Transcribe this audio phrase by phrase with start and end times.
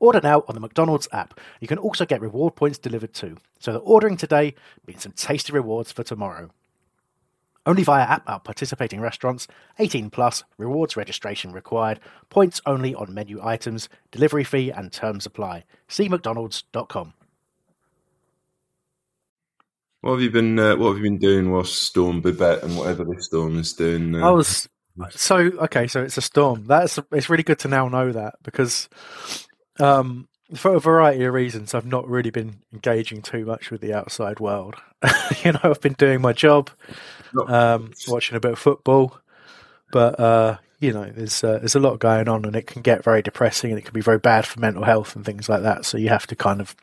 [0.00, 1.38] Order now on the McDonald's app.
[1.60, 4.54] You can also get reward points delivered too, so that ordering today
[4.86, 6.50] means some tasty rewards for tomorrow.
[7.66, 9.46] Only via app at participating restaurants,
[9.78, 12.00] 18 plus, rewards registration required,
[12.30, 15.64] points only on menu items, delivery fee and terms apply.
[15.86, 17.12] See McDonald's.com.
[20.00, 20.58] What have you been?
[20.58, 24.14] Uh, what have you been doing whilst Storm Babet and whatever this storm is doing?
[24.14, 24.68] Uh, I was
[25.10, 25.88] so okay.
[25.88, 26.66] So it's a storm.
[26.66, 28.88] That's it's really good to now know that because
[29.78, 33.92] um, for a variety of reasons, I've not really been engaging too much with the
[33.92, 34.76] outside world.
[35.44, 36.70] you know, I've been doing my job,
[37.46, 39.18] um, watching a bit of football,
[39.92, 43.04] but uh, you know, there's uh, there's a lot going on, and it can get
[43.04, 45.84] very depressing, and it can be very bad for mental health and things like that.
[45.84, 46.74] So you have to kind of,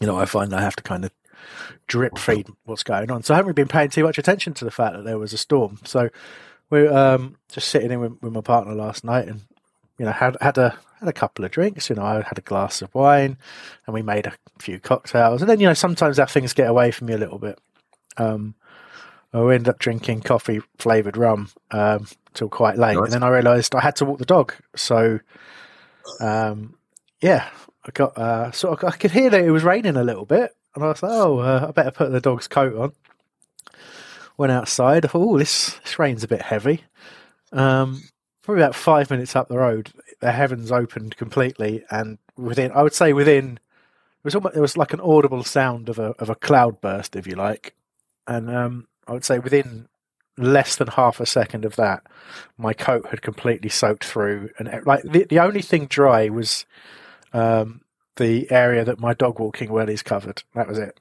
[0.00, 1.10] you know, I find I have to kind of
[1.86, 3.22] drip feed what's going on.
[3.22, 5.32] So I haven't really been paying too much attention to the fact that there was
[5.32, 5.80] a storm.
[5.84, 6.10] So
[6.68, 9.42] we're um, just sitting in with, with my partner last night, and
[9.98, 11.90] you know, had had a had a couple of drinks.
[11.90, 13.38] You know, I had a glass of wine,
[13.86, 15.42] and we made a few cocktails.
[15.42, 17.58] And then, you know, sometimes that things get away from me a little bit.
[18.16, 18.54] Um,
[19.32, 23.04] I end up drinking coffee flavored rum um, till quite late, nice.
[23.04, 24.54] and then I realised I had to walk the dog.
[24.74, 25.20] So,
[26.20, 26.74] um,
[27.20, 27.48] yeah,
[27.86, 30.54] I got uh, sort of I could hear that it was raining a little bit,
[30.74, 32.92] and I was like, oh, uh, I better put the dog's coat on.
[34.36, 35.06] Went outside.
[35.14, 36.82] Oh, this this rain's a bit heavy.
[37.52, 38.02] Um,
[38.42, 42.94] probably about five minutes up the road, the heavens opened completely, and within, I would
[42.94, 46.34] say within, it was almost, it was like an audible sound of a of a
[46.34, 47.74] cloud burst, if you like,
[48.26, 49.88] and um, I would say within
[50.36, 52.02] less than half a second of that,
[52.56, 56.66] my coat had completely soaked through, and like the the only thing dry was
[57.32, 57.80] um,
[58.16, 60.42] the area that my dog walking wellies covered.
[60.54, 60.98] That was it.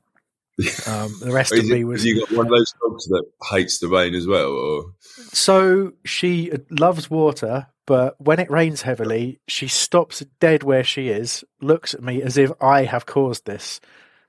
[0.88, 2.04] Um, the rest of me was.
[2.04, 4.94] You got one of those dogs that hates the rain as well, or
[5.32, 11.44] so she loves water, but when it rains heavily, she stops dead where she is,
[11.60, 13.82] looks at me as if I have caused this,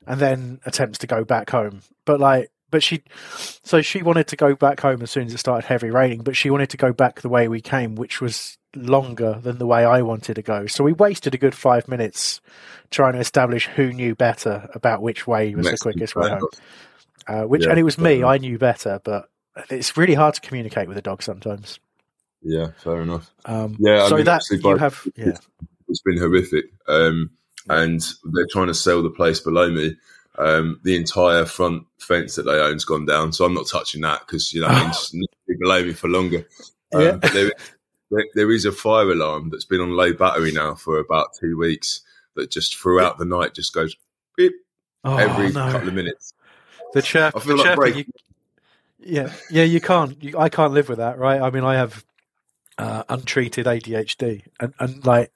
[0.06, 1.82] and then attempts to go back home.
[2.06, 3.02] But like, but she,
[3.62, 6.36] so she wanted to go back home as soon as it started heavy raining, but
[6.36, 9.84] she wanted to go back the way we came, which was longer than the way
[9.84, 10.66] I wanted to go.
[10.66, 12.40] So we wasted a good five minutes
[12.90, 16.48] trying to establish who knew better about which way was Next the quickest way home.
[17.26, 18.24] Uh, which yeah, and it was me.
[18.24, 19.28] I knew better, but
[19.68, 21.78] it's really hard to communicate with a dog sometimes.
[22.42, 23.30] Yeah, fair enough.
[23.44, 25.36] Um, yeah, so I mean, that you have, yeah,
[25.88, 27.30] it's been horrific, um,
[27.68, 28.00] and
[28.32, 29.96] they're trying to sell the place below me.
[30.38, 34.20] Um, the entire front fence that they own's gone down, so I'm not touching that
[34.20, 35.14] because you know it's
[35.60, 36.46] below me for longer.
[36.94, 37.16] Um, yeah.
[37.32, 37.52] there,
[38.10, 41.58] there, there is a fire alarm that's been on low battery now for about two
[41.58, 42.00] weeks
[42.36, 43.96] that just throughout the night just goes
[44.36, 44.54] beep
[45.04, 45.70] oh, every no.
[45.70, 46.32] couple of minutes.
[46.94, 48.04] The chirp, I feel the like you,
[48.98, 50.22] yeah, yeah, you can't.
[50.22, 51.40] You, I can't live with that, right?
[51.40, 52.04] I mean, I have
[52.80, 55.32] uh, untreated ADHD, and, and like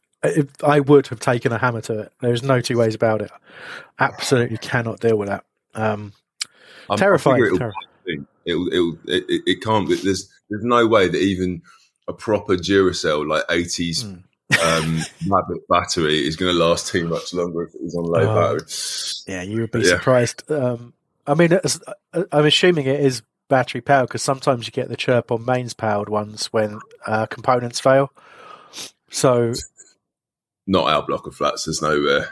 [0.62, 2.12] I would have taken a hammer to it.
[2.20, 3.30] There's no two ways about it.
[3.98, 5.44] Absolutely cannot deal with that.
[5.74, 6.12] Um,
[6.96, 7.44] terrifying.
[7.44, 7.72] It'll,
[8.46, 9.88] it'll, it'll, it, it can't.
[9.88, 11.62] Be, There's there's no way that even
[12.08, 14.58] a proper Duracell like 80s mm.
[14.62, 15.00] um,
[15.68, 18.66] battery is going to last too much longer if it was on low uh, battery.
[19.26, 19.96] Yeah, you would be yeah.
[19.96, 20.50] surprised.
[20.50, 20.92] Um,
[21.26, 21.58] I mean,
[22.12, 26.08] I'm assuming it is battery powered because sometimes you get the chirp on mains powered
[26.08, 28.12] ones when uh, components fail.
[29.10, 29.52] So,
[30.66, 31.64] not our block of flats.
[31.64, 32.04] There's no.
[32.04, 32.24] Uh,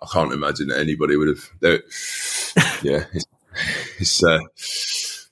[0.00, 1.50] I can't imagine that anybody would have.
[2.82, 3.26] yeah, it's
[3.98, 4.38] it's, uh,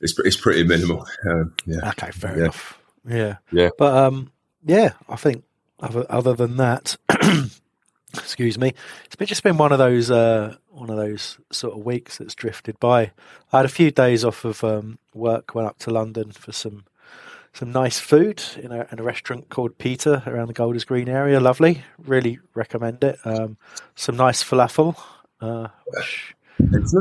[0.01, 1.07] it's it's pretty minimal.
[1.29, 1.89] Um, yeah.
[1.91, 2.43] Okay, fair yeah.
[2.45, 2.79] enough.
[3.09, 4.33] Yeah, yeah, but um,
[4.65, 5.45] yeah, I think
[5.81, 6.97] other other than that,
[8.19, 8.75] excuse me,
[9.05, 12.35] it's been just been one of those uh, one of those sort of weeks that's
[12.35, 13.13] drifted by.
[13.53, 16.85] I had a few days off of um, work, went up to London for some
[17.55, 21.41] some nice food in a, in a restaurant called Peter around the Golders Green area.
[21.41, 23.19] Lovely, really recommend it.
[23.25, 23.57] Um,
[23.97, 24.97] some nice falafel.
[25.41, 26.35] uh, which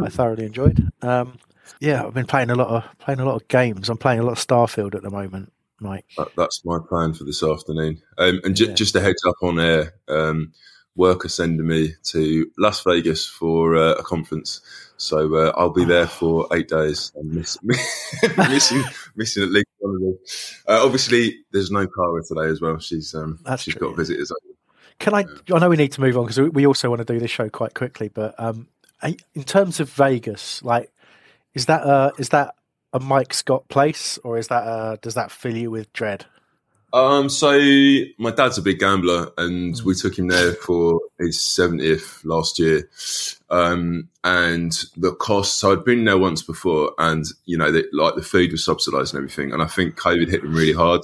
[0.03, 0.87] I thoroughly enjoyed.
[1.01, 1.37] Um,
[1.79, 3.89] yeah, I've been playing a lot of playing a lot of games.
[3.89, 6.05] I'm playing a lot of Starfield at the moment, Mike.
[6.17, 8.01] That, that's my plan for this afternoon.
[8.17, 8.73] Um, and ju- Yeah.
[8.73, 10.53] just a heads up on air, um,
[10.97, 14.61] work are sending me to Las Vegas for uh, a conference.
[14.97, 17.57] So uh, I'll be there for eight days and miss,
[18.38, 18.83] missing
[19.15, 20.19] missing at least one of them.
[20.67, 22.79] Uh, obviously, there's no Cara today as well.
[22.79, 24.31] She's um, she's true, got visitors.
[24.99, 25.25] Can I?
[25.53, 27.31] I know we need to move on because we, we also want to do this
[27.31, 28.09] show quite quickly.
[28.09, 28.67] But um,
[29.03, 30.91] in terms of Vegas, like,
[31.53, 32.55] is that a is that
[32.91, 36.25] a Mike Scott place, or is that a, does that fill you with dread?
[36.94, 37.51] Um, so
[38.18, 42.89] my dad's a big gambler, and we took him there for his seventieth last year.
[43.50, 45.60] Um, and the cost.
[45.60, 49.13] So I'd been there once before, and you know, the, like the food was subsidised
[49.13, 49.51] and everything.
[49.51, 51.01] And I think COVID hit him really hard.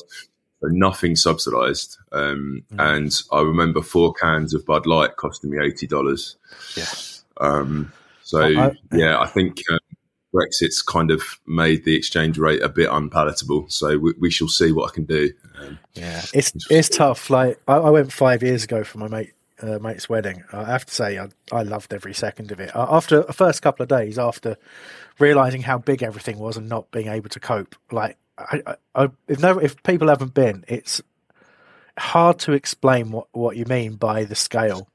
[0.61, 1.97] So nothing subsidised.
[2.13, 6.37] Um, and I remember four cans of Bud Light costing me eighty dollars.
[6.77, 6.85] Yeah.
[7.37, 7.91] Um,
[8.23, 9.79] so I- I- yeah, I think um,
[10.33, 13.69] Brexit's kind of made the exchange rate a bit unpalatable.
[13.69, 15.31] So we, we shall see what I can do.
[15.59, 17.29] Um, Yeah, it's it's tough.
[17.29, 20.43] Like I, I went five years ago for my mate uh, mate's wedding.
[20.51, 22.71] I have to say, I, I loved every second of it.
[22.75, 24.57] After the first couple of days, after
[25.19, 29.09] realizing how big everything was and not being able to cope, like I, I, I,
[29.27, 31.01] if no, if people haven't been, it's
[31.97, 34.87] hard to explain what what you mean by the scale.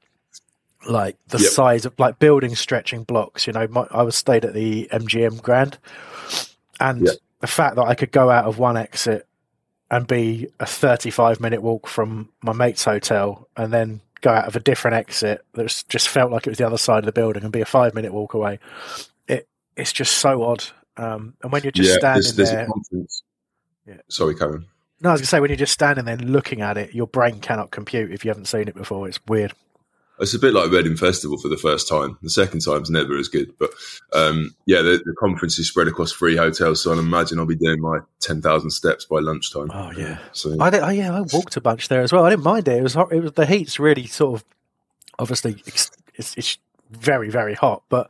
[0.87, 1.51] Like the Yep.
[1.51, 3.45] size of like buildings stretching blocks.
[3.47, 5.77] You know, my, I was stayed at the MGM Grand,
[6.79, 7.15] and Yep.
[7.41, 9.27] the fact that I could go out of one exit
[9.91, 14.55] and be a 35 minute walk from my mate's hotel and then go out of
[14.55, 17.43] a different exit that just felt like it was the other side of the building
[17.43, 18.59] and be a five minute walk away.
[19.27, 20.63] It It's just so odd.
[20.97, 23.23] Um, and when you're just standing there's, there's there, a conference.
[23.87, 23.97] Yeah.
[24.09, 24.65] Sorry, Karen.
[25.01, 27.07] no, I was going to say, when you're just standing there looking at it, your
[27.07, 29.07] brain cannot compute if you haven't seen it before.
[29.07, 29.53] It's weird.
[30.19, 32.17] It's a bit like Reading Festival for the first time.
[32.21, 33.53] The second time's never as good.
[33.57, 33.71] But
[34.13, 37.55] um, yeah, the, the conference is spread across three hotels, so I imagine I'll be
[37.55, 39.71] doing my 10,000 steps by lunchtime.
[39.73, 40.19] Oh, yeah.
[40.33, 42.25] So I did, oh, yeah, I walked a bunch there as well.
[42.25, 42.77] I didn't mind it.
[42.77, 43.13] It was hot.
[43.13, 44.45] It was the heat's really sort of
[45.19, 46.57] obviously it's, it's, it's
[46.89, 48.09] very very hot, but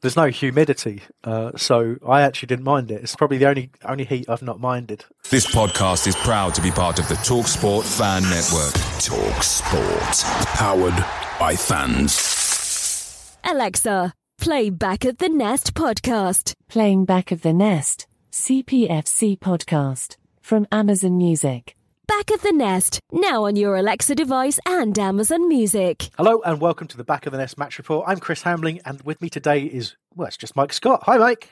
[0.00, 3.02] there's no humidity, uh, so I actually didn't mind it.
[3.02, 5.04] It's probably the only only heat I've not minded.
[5.30, 8.74] This podcast is proud to be part of the TalkSport Fan Network.
[9.00, 10.46] Talk Sport.
[10.54, 11.04] Powered
[11.42, 13.36] by fans.
[13.42, 16.54] Alexa, play Back of the Nest podcast.
[16.68, 21.74] Playing Back of the Nest, CPFC podcast from Amazon Music.
[22.06, 26.10] Back of the Nest, now on your Alexa device and Amazon Music.
[26.16, 28.04] Hello and welcome to the Back of the Nest Match Report.
[28.06, 31.02] I'm Chris Hambling, and with me today is well, it's just Mike Scott.
[31.06, 31.50] Hi, Mike.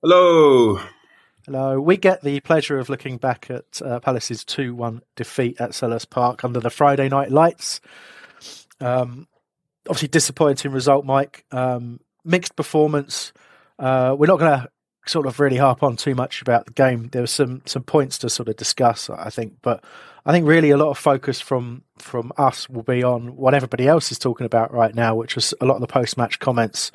[0.00, 0.80] hello.
[1.44, 1.80] Hello.
[1.80, 6.08] We get the pleasure of looking back at uh, Palace's 2 1 defeat at Selhurst
[6.08, 7.80] Park under the Friday night lights.
[8.84, 9.28] Um,
[9.88, 11.44] obviously, disappointing result, Mike.
[11.50, 13.32] Um, mixed performance.
[13.78, 14.68] Uh, we're not going to
[15.06, 17.08] sort of really harp on too much about the game.
[17.08, 19.84] There were some, some points to sort of discuss, I think, but
[20.24, 23.86] I think really a lot of focus from from us will be on what everybody
[23.86, 26.90] else is talking about right now, which was a lot of the post match comments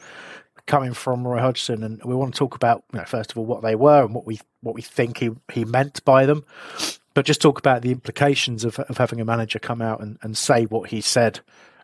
[0.65, 3.45] coming from Roy Hodgson, and we want to talk about, you know, first of all,
[3.45, 6.43] what they were and what we what we think he, he meant by them,
[7.13, 10.37] but just talk about the implications of, of having a manager come out and, and
[10.37, 11.39] say what he said.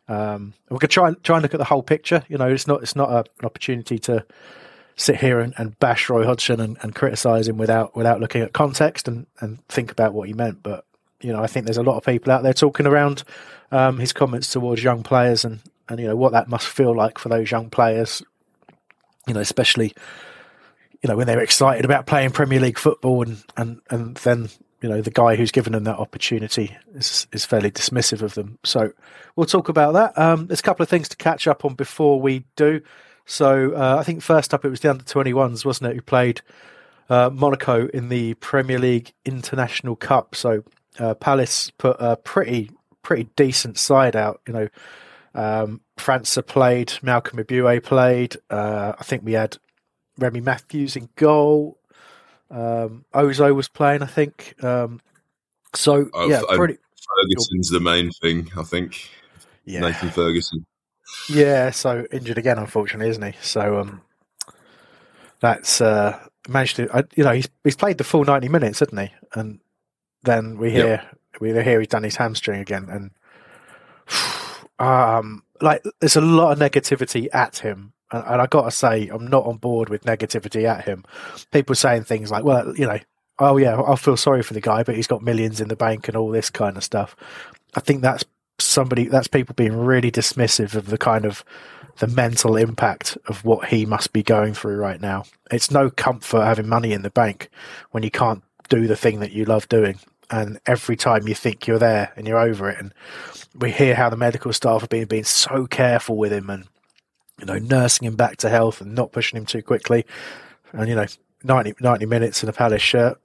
[0.07, 2.23] Um, we could try try and look at the whole picture.
[2.27, 4.25] You know, it's not it's not a, an opportunity to
[4.97, 8.53] sit here and, and bash Roy Hodgson and, and criticise him without without looking at
[8.53, 10.63] context and, and think about what he meant.
[10.63, 10.85] But
[11.21, 13.23] you know, I think there's a lot of people out there talking around
[13.71, 17.17] um, his comments towards young players and and you know what that must feel like
[17.17, 18.23] for those young players
[19.27, 19.93] you know, especially
[21.01, 24.49] you know when they're excited about playing Premier League football, and and and then
[24.81, 28.59] you know the guy who's given them that opportunity is is fairly dismissive of them.
[28.63, 28.91] So
[29.35, 30.17] we'll talk about that.
[30.17, 32.81] Um, there's a couple of things to catch up on before we do.
[33.25, 35.95] So uh, I think first up it was the under 21s, wasn't it?
[35.95, 36.41] Who played
[37.09, 40.35] uh, Monaco in the Premier League International Cup.
[40.35, 40.63] So
[40.99, 44.41] uh, Palace put a pretty pretty decent side out.
[44.47, 44.67] You know,
[45.33, 48.37] um, França played, Malcolm Ebiowei played.
[48.49, 49.57] Uh, I think we had
[50.17, 51.77] Remi Matthews in goal.
[52.55, 54.55] Um, Ozoh was playing, I think.
[54.63, 55.01] Um,
[55.75, 56.77] so Oh, yeah, um, pretty.
[57.21, 59.09] Ferguson's the main thing, I think.
[59.65, 60.65] Yeah, Nathan Ferguson.
[61.29, 61.71] yeah.
[61.71, 63.33] So injured again, unfortunately, isn't he?
[63.41, 64.01] So um,
[65.41, 66.89] that's uh, managed to.
[66.95, 69.11] I, you know, he's he's played the full ninety minutes, hasn't he?
[69.33, 69.59] And
[70.23, 71.03] then we hear
[71.41, 73.11] we hear he's done his hamstring again, and
[74.87, 77.91] um, like there's a lot of negativity at him.
[78.15, 81.03] And, and I got to say, I'm not on board with negativity at him.
[81.51, 82.99] People saying things like, "Well, you know,
[83.39, 86.07] oh yeah, I feel sorry for the guy, but he's got millions in the bank
[86.07, 87.15] and all this kind of stuff."
[87.75, 88.23] I think that's
[88.57, 91.43] somebody that's people being really dismissive of the kind of
[91.97, 95.23] the mental impact of what he must be going through right now.
[95.51, 97.49] It's no comfort having money in the bank
[97.91, 99.99] when you can't do the thing that you love doing.
[100.31, 102.93] And every time you think you're there and you're over it, and
[103.55, 106.67] we hear how the medical staff have been being so careful with him and
[107.39, 110.05] you know nursing him back to health and not pushing him too quickly,
[110.73, 111.07] and you know
[111.43, 113.19] 90, 90 minutes in a Palace shirt,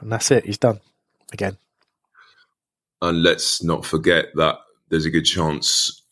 [0.00, 0.46] and that's it.
[0.46, 0.80] He's done
[1.32, 1.56] again.
[3.00, 4.58] And let's not forget that
[4.88, 6.02] there's a good chance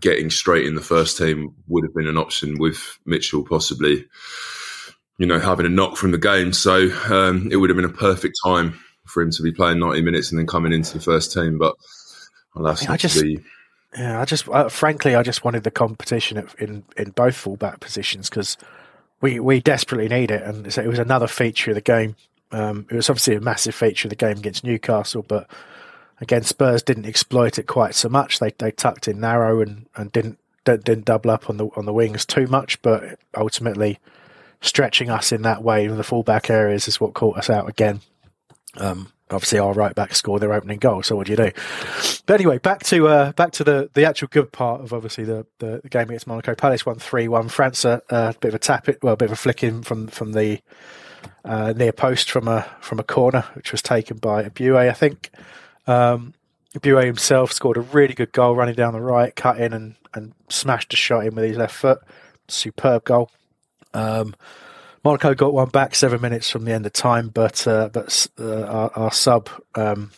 [0.00, 4.04] getting straight in the first team would have been an option with Mitchell possibly,
[5.18, 6.52] you know, having a knock from the game.
[6.52, 10.02] So um, it would have been a perfect time for him to be playing 90
[10.02, 11.58] minutes and then coming into the first team.
[11.58, 11.74] But
[12.54, 13.38] well, that's I, mean, I just, be...
[13.96, 18.28] yeah, I just, uh, frankly, I just wanted the competition in in both fullback positions
[18.28, 18.56] because
[19.20, 22.16] we we desperately need it, and it was another feature of the game.
[22.52, 25.48] Um, it was obviously a massive feature of the game against Newcastle, but
[26.20, 28.38] again, Spurs didn't exploit it quite so much.
[28.38, 31.92] They they tucked in narrow and, and didn't didn't double up on the on the
[31.92, 33.98] wings too much, but ultimately
[34.60, 38.00] stretching us in that way in the fullback areas is what caught us out again.
[38.76, 41.02] Um, obviously, our right back scored their opening goal.
[41.02, 41.50] So what do you do?
[42.26, 45.46] But anyway, back to uh, back to the, the actual good part of obviously the,
[45.58, 46.54] the, the game against Monaco.
[46.54, 47.48] Palace won three one.
[47.48, 49.82] França a uh, bit of a tap it, well, a bit of a flick in
[49.82, 50.60] from from the
[51.44, 55.30] uh, near post from a from a corner, which was taken by Ebiowei, I think.
[55.86, 56.34] Um,
[56.82, 60.92] himself scored a really good goal running down the right, cut in and, and smashed
[60.92, 62.00] a shot in with his left foot.
[62.48, 63.30] Superb goal.
[63.94, 64.34] Um,
[65.06, 68.62] Monaco got one back seven minutes from the end of time, but uh, but uh,
[68.64, 70.10] our, our, sub um,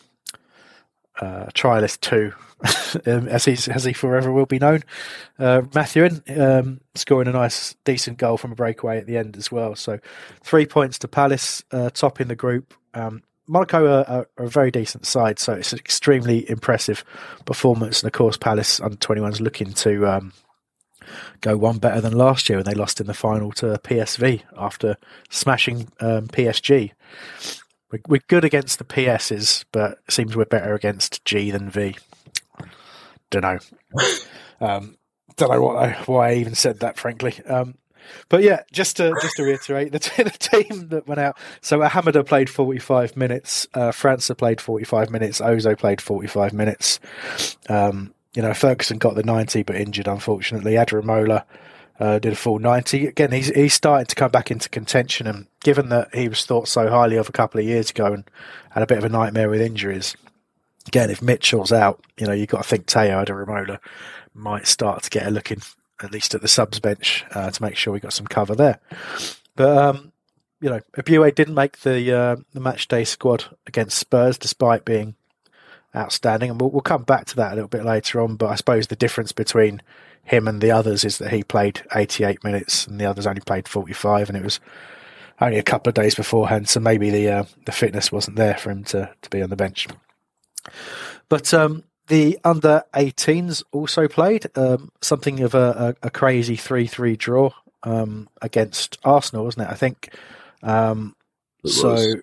[1.21, 2.33] uh, trialist two,
[3.05, 4.81] um, as he as he forever will be known,
[5.37, 9.51] uh, Mathuin um, scoring a nice decent goal from a breakaway at the end as
[9.51, 9.75] well.
[9.75, 9.99] So
[10.41, 12.73] three points to Palace, uh, top in the group.
[12.95, 17.05] Um, Monaco are, are, are, a very decent side, so it's an extremely impressive
[17.45, 18.01] performance.
[18.01, 20.33] And of course, Palace under 21s looking to um,
[21.41, 24.97] go one better than last year when they lost in the final to PSV after
[25.29, 26.91] smashing um, PSG.
[27.91, 31.97] We're, we're, good against the PSs, but it seems we're better against G than V.
[33.29, 33.59] Don't know.
[34.61, 34.97] Um,
[35.37, 37.33] don't know what I, why I even said that, frankly.
[37.45, 37.75] Um,
[38.27, 41.37] but yeah, just to just to reiterate, the, the team that went out.
[41.61, 43.67] So Hamada played 45 minutes.
[43.73, 45.41] Uh, played 45 minutes.
[45.41, 46.99] Ozoh played 45 minutes.
[47.67, 50.73] Um, you know, Ferguson got the 90, but injured unfortunately.
[50.73, 51.43] Adaramola
[51.99, 53.07] uh, did a full 90.
[53.07, 56.67] Again, he's he's starting to come back into contention, and given that he was thought
[56.67, 58.23] so highly of a couple of years ago and
[58.71, 60.15] had a bit of a nightmare with injuries.
[60.87, 63.79] Again, if Mitchell's out, you know, you've got to think Tayo Adaramola
[64.33, 65.59] might start to get a look in
[66.01, 68.79] at least at the subs bench uh, to make sure we got some cover there.
[69.55, 70.13] But um,
[70.61, 75.15] you know, Ebiowei didn't make the uh, the match day squad against Spurs, despite being
[75.95, 78.35] outstanding, and we'll, we'll come back to that a little bit later on.
[78.35, 79.81] But I suppose the difference between
[80.23, 83.67] him and the others is that he played 88 minutes and the others only played
[83.67, 84.59] 45, and it was
[85.41, 88.71] only a couple of days beforehand, so maybe the uh, the fitness wasn't there for
[88.71, 89.87] him to to be on the bench.
[91.29, 96.87] But um, the under 18s also played um, something of a, a, a crazy 3
[96.87, 97.51] 3 draw
[97.83, 99.71] um, against Arsenal, wasn't it?
[99.71, 100.13] I think.
[100.61, 101.15] Um,
[101.65, 102.15] so was.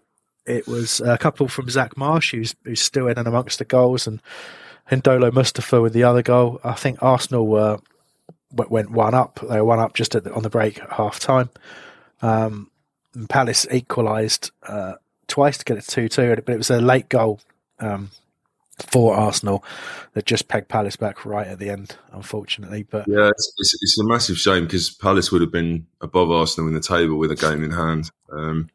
[0.46, 4.06] It was a couple from Zach Marsh, who's, who's still in and amongst the goals,
[4.06, 4.20] and
[4.90, 6.60] Hindolo Mustapha with the other goal.
[6.62, 7.78] I think Arsenal were,
[8.52, 9.40] went one up.
[9.48, 11.50] They were one up just the, on the break at half time.
[12.22, 12.70] Um,
[13.28, 14.94] Palace equalised uh,
[15.26, 17.40] twice to get it 2 2, but it was a late goal
[17.80, 18.10] um,
[18.90, 19.64] for Arsenal
[20.12, 22.82] that just pegged Palace back right at the end, unfortunately.
[22.82, 26.68] But yeah, it's, it's, it's a massive shame because Palace would have been above Arsenal
[26.68, 28.10] in the table with a game in hand.
[28.30, 28.68] Um,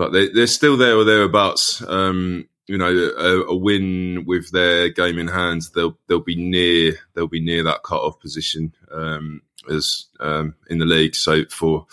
[0.00, 1.82] but they, they're still there or thereabouts.
[1.86, 6.94] Um, you know, a, a, win with their game in hand, they'll they'll be near
[7.12, 11.14] they'll be near that cut off position um, as um, in the league.
[11.14, 11.84] So for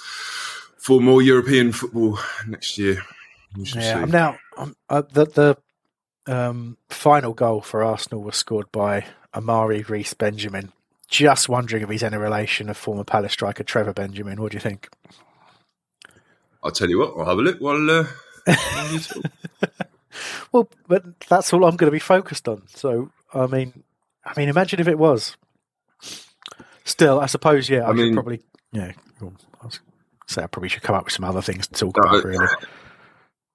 [0.78, 3.02] for more European football next year.
[3.58, 9.82] Yeah, now I'm, uh, the the um, final goal for Arsenal was scored by Amari
[9.82, 10.72] Reece Benjamin.
[11.10, 14.42] Just wondering if he's any relation of former Palace striker Trevor Benjamin.
[14.42, 14.88] What do you think?
[16.68, 17.14] I'll tell you what.
[17.18, 17.90] I'll have a look while.
[17.90, 18.06] Uh,
[20.52, 22.64] well, but that's all I'm going to be focused on.
[22.68, 23.84] So, I mean,
[24.26, 25.38] I mean, imagine if it was.
[26.84, 27.86] Still, I suppose, yeah.
[27.86, 28.42] I, I mean, probably,
[28.74, 28.92] yeah.
[29.22, 29.32] Well,
[29.64, 29.70] I
[30.28, 32.24] say I probably should come up with some other things to talk about.
[32.24, 32.48] Really.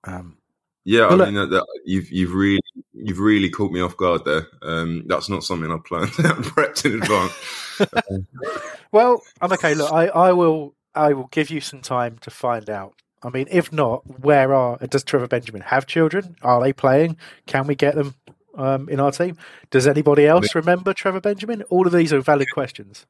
[0.04, 0.36] Um,
[0.84, 2.60] yeah, I mean, that, that, you've you've really
[2.92, 4.48] you've really caught me off guard there.
[4.62, 8.26] Um, that's not something I planned out prepped in advance.
[8.92, 9.74] well, I'm okay.
[9.74, 13.01] Look, I, I will I will give you some time to find out.
[13.24, 16.36] I mean, if not, where are does Trevor Benjamin have children?
[16.42, 17.16] Are they playing?
[17.46, 18.14] Can we get them
[18.56, 19.36] um, in our team?
[19.70, 21.62] Does anybody else remember Trevor Benjamin?
[21.70, 23.06] All of these are valid questions.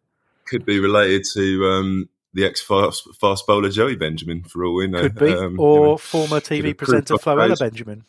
[0.47, 4.87] could be related to um, the ex fast, fast bowler Joey Benjamin, for all we
[4.87, 5.03] know.
[5.03, 7.59] Could be, Um, or you know, former TV presenter Floella otherwise.
[7.61, 8.05] Benjamin.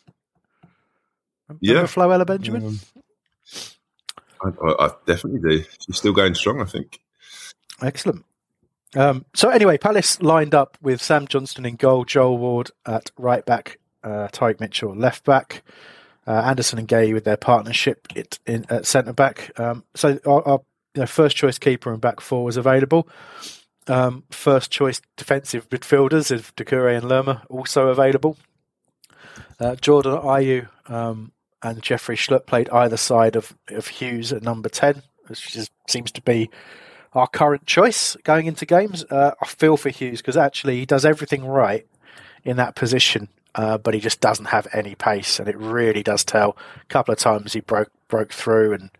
[1.48, 1.82] Remember Yeah.
[1.84, 2.66] Floella Benjamin.
[2.66, 2.80] Um,
[4.42, 5.64] I, I, I definitely do.
[5.86, 7.00] She's still going strong, I think.
[7.82, 8.24] Excellent.
[8.96, 13.44] Um, so anyway, Palace lined up with Sam Johnston in goal, Joel Ward at right
[13.44, 15.62] back, uh, Tyrick Mitchell left back,
[16.26, 18.08] uh, Andersen and Guéhi with their partnership
[18.46, 19.58] in, at centre back.
[19.58, 20.60] Um, so our, our
[20.94, 23.08] you know, first choice keeper and back four was available.
[23.86, 28.38] Um, first choice defensive midfielders of Doucouré and Lerma also available.
[29.60, 31.32] Uh, Jordan Ayew um,
[31.62, 36.10] and Jeffrey Schlupp played either side of, of Hughes at number 10, which is, seems
[36.12, 36.50] to be
[37.14, 39.04] our current choice going into games.
[39.04, 41.86] Uh, I feel for Hughes because actually he does everything right
[42.42, 46.24] in that position, uh, but he just doesn't have any pace, and it really does
[46.24, 46.56] tell.
[46.82, 48.90] A couple of times he broke broke through, and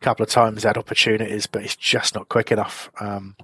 [0.00, 2.90] a couple of times had opportunities, but he's just not quick enough.
[3.00, 3.36] Um,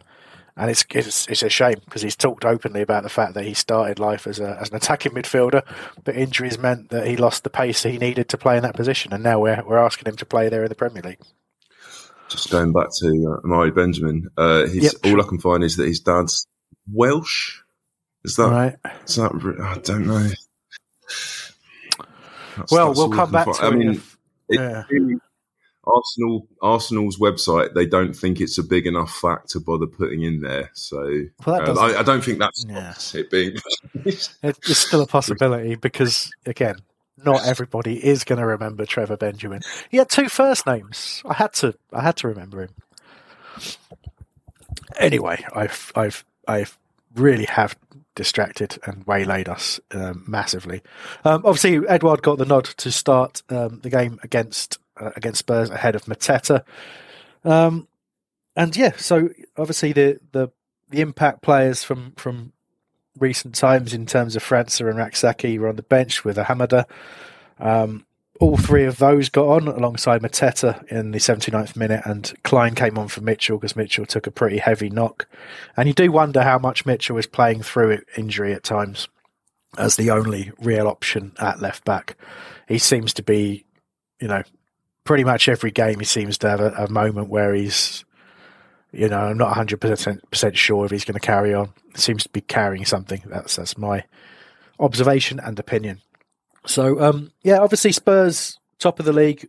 [0.57, 3.55] and it's, it's it's a shame because he's talked openly about the fact that he
[3.55, 5.63] started life as a as an attacking midfielder,
[6.03, 9.13] but injuries meant that he lost the pace he needed to play in that position,
[9.13, 11.21] and now we're we're asking him to play there in the Premier League.
[12.29, 13.07] Just going back to
[13.41, 15.21] uh, Amari Benjamin, uh, his, Yep, all.
[15.23, 16.47] I can find is that his dad's
[16.93, 17.61] Welsh.
[18.25, 18.51] Is that?
[18.51, 18.77] Right.
[19.07, 19.33] Is that?
[19.63, 20.29] I don't know.
[22.57, 23.57] That's- Well, that's we'll come back find.
[23.59, 24.17] to I mean, if-
[24.51, 24.85] yeah.
[25.87, 30.41] Arsenal, Arsenal's website, they don't think it's a big enough fact to bother putting in
[30.41, 30.71] there.
[30.75, 30.99] So
[31.47, 32.93] Well, um, I, I don't think that's Yeah.
[33.15, 33.57] it being.
[34.05, 36.77] It's still a possibility because, again,
[37.25, 39.63] not everybody is going to remember Trevor Benjamin.
[39.91, 41.23] He had two first names.
[41.25, 42.71] I had to, I had to remember him.
[44.99, 46.79] Anyway, I've, I've, I've
[47.15, 47.77] really have
[48.15, 50.83] distracted and waylaid us um, massively.
[51.25, 55.71] Um, obviously, Edouard got the nod to start um, the game against uh, against Spurs
[55.71, 56.65] ahead of Mateta.
[57.45, 57.87] Um,
[58.57, 60.49] and yeah, so obviously the, the
[60.91, 62.53] the impact players from from
[63.19, 66.85] recent times in terms of França and Rak-Sakyi were on the bench with Ahamada.
[67.59, 68.07] Um,
[68.41, 72.97] all three of those got on alongside Mateta in the 79th minute, and Clyne came
[72.97, 75.27] on for Mitchell because Mitchell took a pretty heavy knock.
[75.77, 79.09] And you do wonder how much Mitchell was playing through injury at times
[79.77, 82.17] as the only real option at left back.
[82.69, 83.65] He seems to be,
[84.21, 84.43] you know,
[85.05, 88.05] pretty much every game he seems to have a, a moment where he's
[88.93, 91.73] you know, I'm not 100% sure if he's going to carry on.
[91.95, 93.23] Seems to be carrying something.
[93.27, 94.05] That's that's my
[94.79, 96.01] observation and opinion.
[96.67, 99.49] So, um, yeah, obviously Spurs top of the league,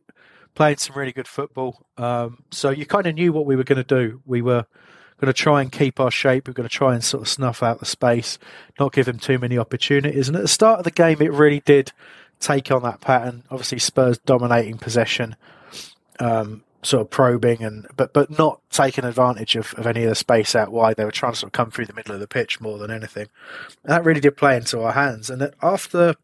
[0.56, 1.86] playing some really good football.
[1.98, 4.22] Um, so you kind of knew what we were going to do.
[4.26, 4.66] We were
[5.20, 6.48] going to try and keep our shape.
[6.48, 8.40] We are going to try and sort of snuff out the space,
[8.80, 10.28] not give them too many opportunities.
[10.28, 11.92] And at the start of the game, it really did
[12.40, 13.44] take on that pattern.
[13.52, 15.36] Obviously, Spurs dominating possession
[16.20, 20.16] um, sort of probing and but but not taking advantage of, of any of the
[20.16, 20.96] space out wide.
[20.96, 22.92] They were trying to sort of come through the middle of the pitch more than
[22.92, 23.28] anything.
[23.84, 25.30] And that really did play into our hands.
[25.30, 26.16] And that after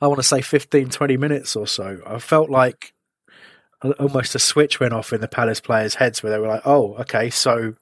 [0.00, 2.92] I want to say 15, 20 minutes or so, I felt like
[3.98, 6.94] almost a switch went off in the Palace players' heads where they were like, "Oh,
[6.96, 7.74] okay, so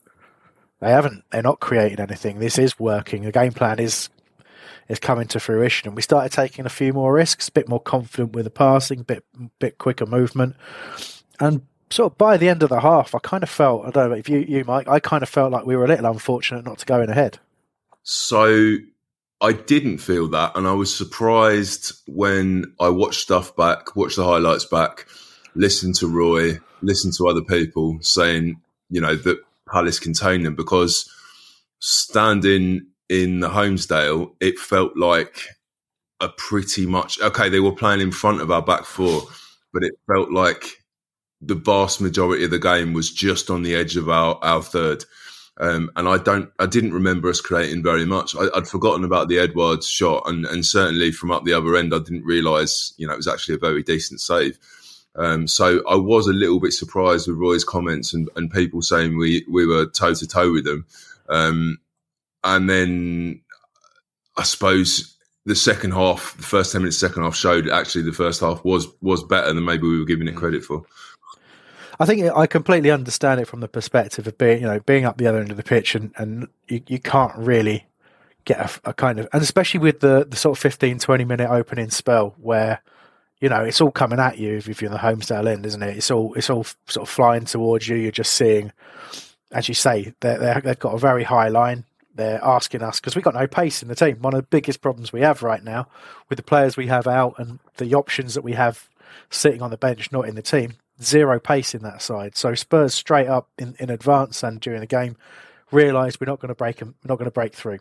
[0.81, 2.39] they haven't they're not creating anything.
[2.39, 3.23] This is working.
[3.23, 4.09] The game plan is
[4.89, 7.81] is coming to fruition." And we started taking a few more risks, a bit more
[7.81, 9.25] confident with the passing, bit
[9.59, 10.57] bit quicker movement.
[11.41, 14.11] And sort of by the end of the half, I kind of felt, I don't
[14.11, 16.65] know if you, you Mike, I kind of felt like we were a little unfortunate
[16.65, 17.39] not to go in ahead.
[18.03, 18.77] So
[19.41, 24.25] I didn't feel that, and I was surprised when I watched stuff back, watched the
[24.25, 25.07] highlights back,
[25.55, 29.39] listened to Roy, listened to other people saying, you know, that
[29.71, 31.11] Palace contained them because
[31.81, 35.43] standing in the Holmesdale, it felt like
[36.21, 37.49] a pretty much okay.
[37.49, 39.23] They were playing in front of our back four,
[39.73, 40.83] but it felt like
[41.47, 45.05] the vast majority of the game was just on the edge of our our third.
[45.59, 48.37] Um, and I don't, I didn't remember us creating very much.
[48.37, 51.95] I, I'd forgotten about the Edouard's shot, and, and certainly from up the other end,
[51.95, 54.59] I didn't realise, you know, it was actually a very decent save.
[55.15, 59.17] Um, so I was a little bit surprised with Roy's comments and, and people saying
[59.17, 60.85] we we were toe to toe with them.
[61.31, 61.79] Um,
[62.45, 63.41] and then
[64.37, 68.43] I suppose the second half, the first ten minutes, second half showed actually the first
[68.43, 70.85] half was was better than maybe we were giving it credit for.
[71.99, 75.17] I think I completely understand it from the perspective of being, you know, being up
[75.17, 77.87] the other end of the pitch and, and you, you can't really
[78.45, 81.51] get a, a kind of, and especially with the, the sort of 15, 20 minute
[81.51, 82.83] opening spell where,
[83.41, 85.83] you know, it's all coming at you if, if you're in the Holmesdale end, isn't
[85.83, 85.97] it?
[85.97, 87.97] It's all, it's all sort of flying towards you.
[87.97, 88.73] You're just seeing,
[89.53, 91.85] as you say, they're, they've got a very high line.
[92.15, 94.17] They're asking us because we've got no pace in the team.
[94.21, 95.89] One of the biggest problems we have right now
[96.31, 98.89] with the players we have out and the options that we have
[99.29, 102.37] sitting on the bench, not in the team, zero pace in that side.
[102.37, 105.17] So Spurs straight up in, in advance and during the game
[105.71, 107.79] realised we're not going to break we're not going to break through.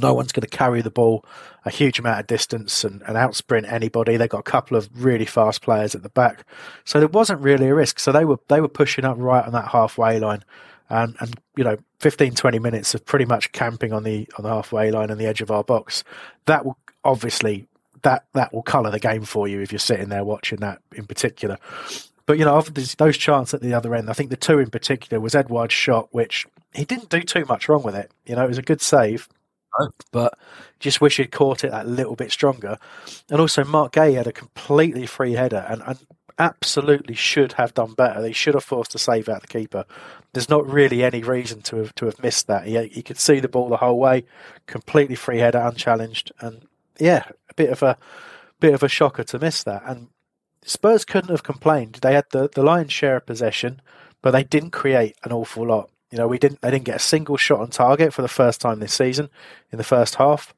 [0.00, 1.24] No one's going to carry the ball
[1.64, 4.16] a huge amount of distance and, and outsprint anybody.
[4.16, 6.44] They've got a couple of really fast players at the back,
[6.84, 8.00] so there wasn't really a risk.
[8.00, 10.44] So they were they were pushing up right on that halfway line,
[10.90, 14.48] and and you know 15, 20 minutes of pretty much camping on the on the
[14.48, 16.02] halfway line and the edge of our box.
[16.46, 17.66] That will obviously
[18.02, 21.06] that that will colour the game for you if you're sitting there watching that in
[21.06, 21.58] particular.
[22.26, 25.20] But you know, those chances at the other end, I think the two in particular
[25.20, 28.10] was Edouard's shot, which he didn't do too much wrong with it.
[28.26, 29.28] You know, it was a good save,
[30.10, 30.38] but
[30.80, 32.78] just wish he'd caught it that little bit stronger.
[33.30, 35.98] And also, Marc Guéhi had a completely free header and, and
[36.38, 38.20] absolutely should have done better.
[38.20, 39.84] They should have forced a save out the keeper.
[40.32, 42.66] There's not really any reason to have to have missed that.
[42.66, 44.24] He, he could see the ball the whole way,
[44.66, 46.66] completely free header, unchallenged, and
[46.98, 47.96] yeah, a bit of a
[48.60, 49.82] bit of a shocker to miss that.
[49.86, 50.08] And
[50.64, 51.98] Spurs couldn't have complained.
[52.02, 53.80] They had the, the lion's share of possession,
[54.22, 55.90] but they didn't create an awful lot.
[56.10, 58.60] You know, we didn't they didn't get a single shot on target for the first
[58.60, 59.28] time this season
[59.72, 60.54] in the first half.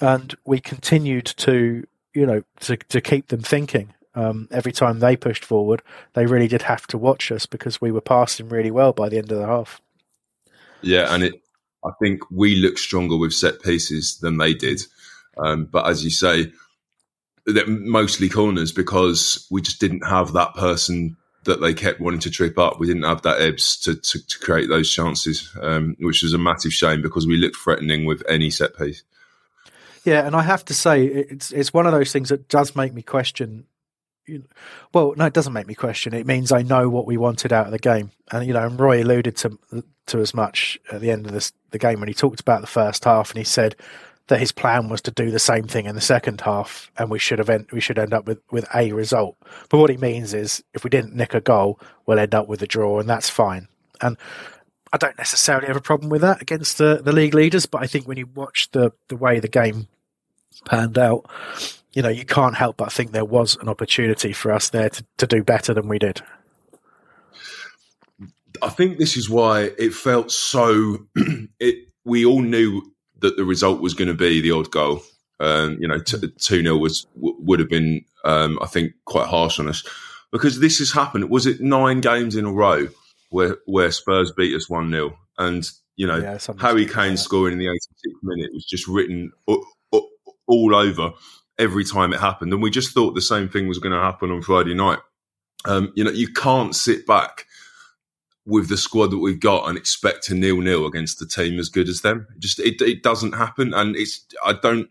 [0.00, 3.94] And we continued to, you know, to, to keep them thinking.
[4.14, 5.82] Um, every time they pushed forward,
[6.14, 9.18] they really did have to watch us because we were passing really well by the
[9.18, 9.80] end of the half.
[10.80, 11.42] Yeah, and it
[11.84, 14.80] I think we looked stronger with set pieces than they did.
[15.36, 16.52] Um, but as you say,
[17.66, 22.58] mostly corners because we just didn't have that person that they kept wanting to trip
[22.58, 22.78] up.
[22.78, 26.38] We didn't have that Ebbs to, to, to create those chances, um, which was a
[26.38, 29.02] massive shame because we looked threatening with any set piece.
[30.04, 32.94] Yeah, and I have to say, it's it's one of those things that does make
[32.94, 33.66] me question.
[34.92, 36.14] well, no, it doesn't make me question.
[36.14, 38.78] It means I know what we wanted out of the game, and you know, and
[38.78, 39.58] Roy alluded to
[40.06, 42.66] to as much at the end of this the game when he talked about the
[42.66, 43.76] first half, and he said
[44.28, 47.18] that his plan was to do the same thing in the second half, and we
[47.18, 49.36] should have end, we should end up with, with a result.
[49.68, 52.62] But what he means is, if we didn't nick a goal, we'll end up with
[52.62, 53.68] a draw, and that's fine.
[54.00, 54.16] And
[54.92, 57.86] I don't necessarily have a problem with that against the, the league leaders, but I
[57.86, 59.88] think when you watch the the way the game
[60.64, 61.26] panned out,
[61.92, 65.04] you know, you can't help but think there was an opportunity for us there to,
[65.18, 66.22] to do better than we did.
[68.60, 71.06] I think this is why it felt so.
[71.60, 72.82] it we all knew
[73.20, 75.02] that the result was going to be the odd goal.
[75.40, 79.60] Um, you know, two 0 was w- would have been, um, I think, quite harsh
[79.60, 79.84] on us
[80.32, 81.30] because this has happened.
[81.30, 82.88] Was it nine games in a row
[83.30, 87.52] where where Spurs beat us one 0 and you know yeah, Harry Kane like scoring
[87.52, 89.32] in the 86th minute was just written
[90.46, 91.12] all over
[91.58, 94.30] every time it happened, and we just thought the same thing was going to happen
[94.30, 94.98] on Friday night.
[95.64, 97.46] Um, you know, you can't sit back
[98.48, 101.68] with the squad that we've got and expect to nil nil against a team as
[101.68, 102.26] good as them.
[102.38, 104.90] Just it, it doesn't happen, and it's I don't.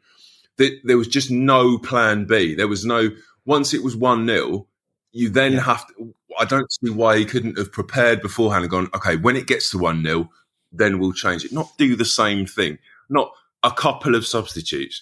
[0.57, 2.55] There was just no plan B.
[2.55, 3.09] There was no
[3.45, 4.67] once it was one 0
[5.11, 5.61] you then yeah.
[5.61, 6.13] have to.
[6.39, 8.89] I don't see why he couldn't have prepared beforehand and gone.
[8.93, 10.29] Okay, when it gets to one 0
[10.71, 11.51] then we'll change it.
[11.51, 12.77] Not do the same thing.
[13.09, 13.31] Not
[13.63, 15.01] a couple of substitutes.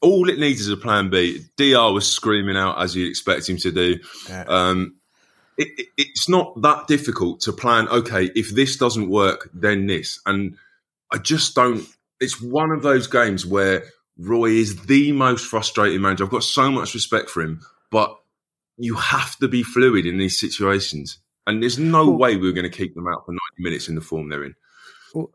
[0.00, 1.44] All it needs is a plan B.
[1.56, 3.98] Dr was screaming out as you'd expect him to do.
[4.28, 4.44] Yeah.
[4.48, 4.96] Um,
[5.56, 7.88] it, it, it's not that difficult to plan.
[7.88, 10.20] Okay, if this doesn't work, then this.
[10.26, 10.56] And
[11.12, 11.86] I just don't.
[12.20, 13.84] It's one of those games where
[14.18, 16.24] Roy is the most frustrating manager.
[16.24, 18.16] I've got so much respect for him, but
[18.76, 21.18] you have to be fluid in these situations.
[21.46, 24.00] And there's no way we're going to keep them out for 90 minutes in the
[24.00, 24.54] form they're in.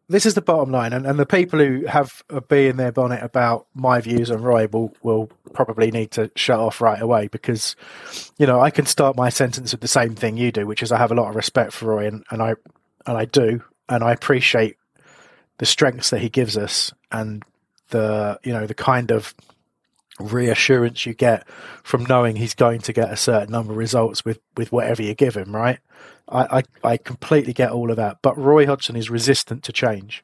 [0.10, 2.92] This is the bottom line, and, and the people who have a bee in their
[2.92, 7.28] bonnet about my views on Roy will, will probably need to shut off right away
[7.28, 7.78] because,
[8.38, 10.92] you know, I can start my sentence with the same thing you do, which is
[10.92, 12.56] I have a lot of respect for Roy, and, and I
[13.06, 14.76] and I do, and I appreciate
[15.60, 17.44] the strengths that he gives us, and
[17.90, 19.34] the you know the kind of
[20.20, 21.48] reassurance you get
[21.84, 25.16] from knowing he's going to get a certain number of results with with whatever you
[25.16, 25.80] give him, right?
[26.32, 28.20] I, I, I, completely get all of that.
[28.22, 30.24] But Roy Hodgson is resistant to change.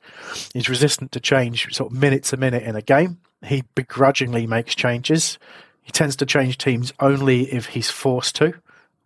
[0.54, 3.18] He's resistant to change sort of minute to minute in a game.
[3.44, 5.40] He begrudgingly makes changes.
[5.82, 8.54] He tends to change teams only if he's forced to.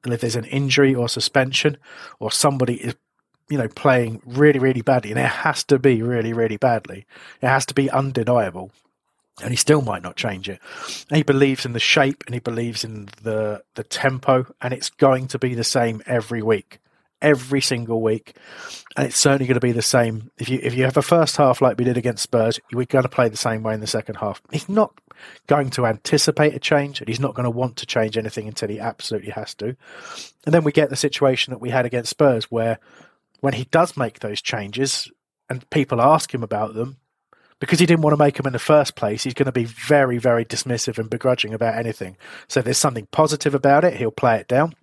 [0.04, 1.78] And if there's an injury or suspension
[2.20, 2.96] or somebody is,
[3.50, 7.06] you know, playing really, really badly, and it has to be really, really badly.
[7.42, 8.72] It has to be undeniable
[9.42, 10.60] and he still might not change it.
[11.10, 14.90] And he believes in the shape and he believes in the the tempo, and it's
[14.90, 16.80] going to be the same every week,
[17.22, 18.36] every single week,
[18.96, 21.38] and it's certainly going to be the same if you if you have a first
[21.38, 23.88] half like we did against Spurs, we're going to play the same way in the
[23.88, 24.42] second half.
[24.52, 24.94] He's not
[25.48, 28.70] going to anticipate a change, and he's not going to want to change anything until
[28.70, 29.76] he absolutely has to.
[30.46, 32.80] And then we get the situation that we had against Spurs, where
[33.42, 35.10] when he does make those changes
[35.50, 36.98] and people ask him about them,
[37.60, 39.66] because he didn't want to make them in the first place, he's going to be
[39.66, 42.18] very, very dismissive and begrudging about anything.
[42.48, 44.76] So if there's something positive about it, he'll play it down.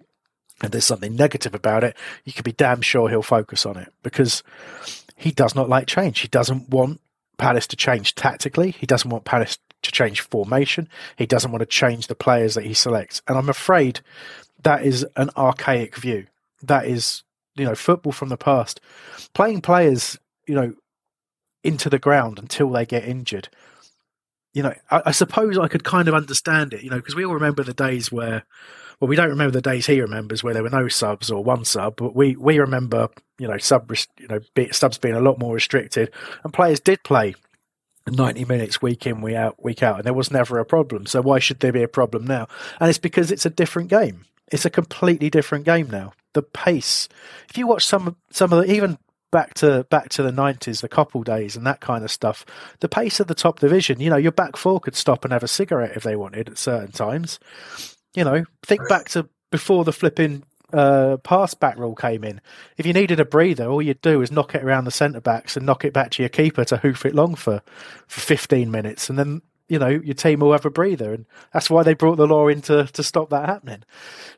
[0.63, 3.93] and there's something negative about it, you can be damn sure he'll focus on it
[4.03, 4.43] because
[5.17, 6.21] he does not like change.
[6.21, 7.01] He doesn't want
[7.39, 8.71] Palace to change tactically.
[8.71, 10.89] He doesn't want Palace to change formation.
[11.17, 13.21] He doesn't want to change the players that he selects.
[13.29, 14.01] And I'm afraid
[14.63, 16.27] that is an archaic view.
[16.63, 17.23] That is,
[17.55, 18.81] you know, football from the past.
[19.35, 20.75] Playing players, you know,
[21.67, 23.49] into the ground until they get injured.
[24.55, 27.25] You know, I, I suppose I could kind of understand it, you know, because we
[27.25, 28.45] all remember the days where
[29.01, 31.65] well, we don't remember the days he remembers where there were no subs or one
[31.65, 35.55] sub, but we, we remember, you know, sub, you know, subs being a lot more
[35.55, 36.11] restricted,
[36.43, 37.35] and players did play
[38.07, 41.05] 90 minutes week in, week out, week out, and there was never a problem.
[41.07, 42.49] So why should there be a problem now?
[42.81, 44.25] And it's because it's a different game.
[44.51, 46.13] It's a completely different game now.
[46.33, 47.09] The pace.
[47.51, 48.99] If you watch some some of the even
[49.37, 52.47] back to back to the nineties, the couple days and that kind of stuff,
[52.81, 55.43] the pace of the top division, you know, your back four could stop and have
[55.43, 57.39] a cigarette if they wanted at certain times.
[58.15, 62.41] You know, think back to before the flipping uh, pass back rule came in.
[62.79, 65.55] If you needed a breather, all you'd do is knock it around the centre backs
[65.55, 67.61] and knock it back to your keeper to hoof it long for,
[68.07, 69.11] for 15 minutes.
[69.11, 71.13] And then, you know, your team will have a breather.
[71.13, 73.83] And that's why they brought the law in to, to stop that happening.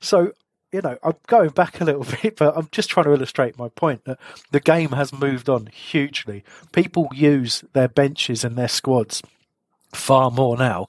[0.01, 0.33] So,
[0.73, 3.69] you know, I'm going back a little bit, but I'm just trying to illustrate my
[3.69, 4.19] point that
[4.51, 6.45] the game has moved on hugely.
[6.73, 9.23] People use their benches and their squads
[9.93, 10.87] far more now.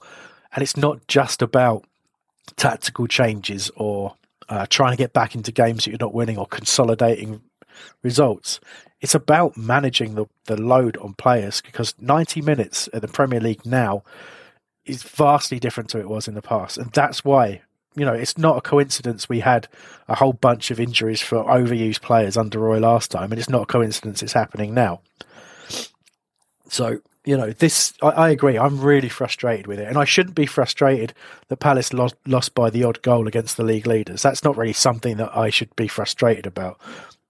[0.52, 1.84] And it's not just about
[2.56, 4.16] tactical changes or
[4.48, 7.40] uh, trying to get back into games that you're not winning or consolidating
[8.02, 8.60] results.
[9.00, 13.64] It's about managing the, the load on players because 90 minutes at the Premier League
[13.64, 14.02] now
[14.84, 16.76] is vastly different to it was in the past.
[16.76, 17.62] And that's why,
[17.94, 19.68] you know, it's not a coincidence we had
[20.08, 23.32] a whole bunch of injuries for overused players under Roy last time.
[23.32, 25.00] And it's not a coincidence it's happening now.
[26.68, 28.58] So you know, this, I, I, agree.
[28.58, 29.88] I'm really frustrated with it.
[29.88, 31.12] And I shouldn't be frustrated
[31.48, 34.22] that Palace lost, lost by the odd goal against the league leaders.
[34.22, 36.80] That's not really something that I should be frustrated about.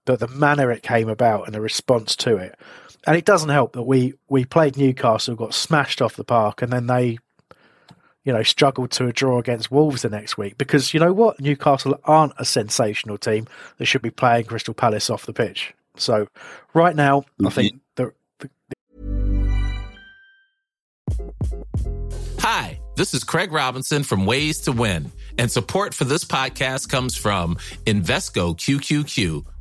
[0.05, 2.57] But the manner it came about and the response to it.
[3.05, 6.71] And it doesn't help that we, we played Newcastle, got smashed off the park, and
[6.71, 7.17] then they,
[8.23, 10.57] you know, struggled to a draw against Wolves the next week.
[10.57, 11.39] Because you know what?
[11.39, 15.73] Newcastle aren't a sensational team that should be playing Crystal Palace off the pitch.
[15.97, 16.27] So
[16.73, 17.47] right now, I mm-hmm.
[17.49, 18.49] think the, the
[22.39, 27.15] Hi, this is Craig Robinson from Ways to Win, and support for this podcast comes
[27.15, 27.55] from
[27.85, 29.45] Invesco QQQ,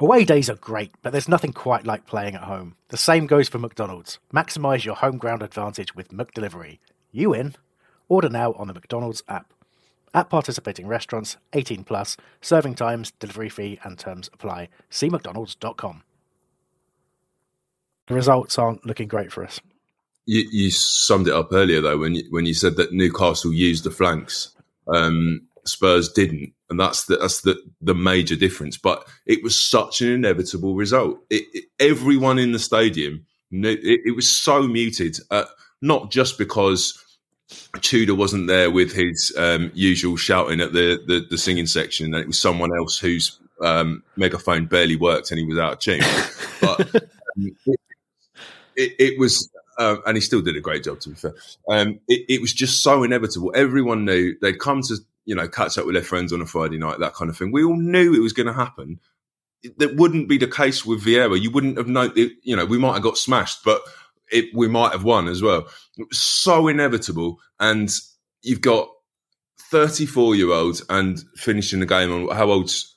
[0.00, 2.76] Away days are great, but there's nothing quite like playing at home.
[2.88, 4.18] The same goes for McDonald's.
[4.32, 6.78] Maximize your home ground advantage with McDelivery.
[7.10, 7.56] You in?
[8.08, 9.52] Order now on the McDonald's app.
[10.14, 14.68] At participating restaurants, 18 plus, serving times, delivery fee, and terms apply.
[14.88, 16.02] See McDonald's.com
[18.08, 19.60] the results aren't looking great for us.
[20.26, 23.84] You, you summed it up earlier though when you, when you said that Newcastle used
[23.84, 24.54] the flanks,
[24.88, 28.76] um, Spurs didn't, and that's the that's the the major difference.
[28.76, 31.20] But it was such an inevitable result.
[31.30, 35.44] It, it, everyone in the stadium, it, it was so muted, uh,
[35.82, 37.04] not just because.
[37.80, 42.14] Tudor wasn't there with his um, usual shouting at the, the, the singing section, and
[42.16, 46.02] it was someone else whose um, megaphone barely worked and he was out of tune.
[46.60, 47.80] But um, it,
[48.74, 50.98] it, it was, uh, and he still did a great job.
[51.00, 51.34] To be fair,
[51.70, 53.52] um, it, it, was just so inevitable.
[53.54, 54.96] Everyone knew they'd come to
[55.28, 57.52] you know catch up with their friends on a Friday night, that kind of thing.
[57.52, 58.98] We all knew it was going to happen.
[59.76, 61.38] That wouldn't be the case with Vieira.
[61.38, 62.12] You wouldn't have known.
[62.16, 63.82] It, you know, we might have got smashed, but
[64.32, 65.68] it, we might have won as well.
[65.98, 67.94] It was so inevitable, and
[68.40, 68.88] you've got
[69.70, 72.96] 34 year olds and finishing the game on how old's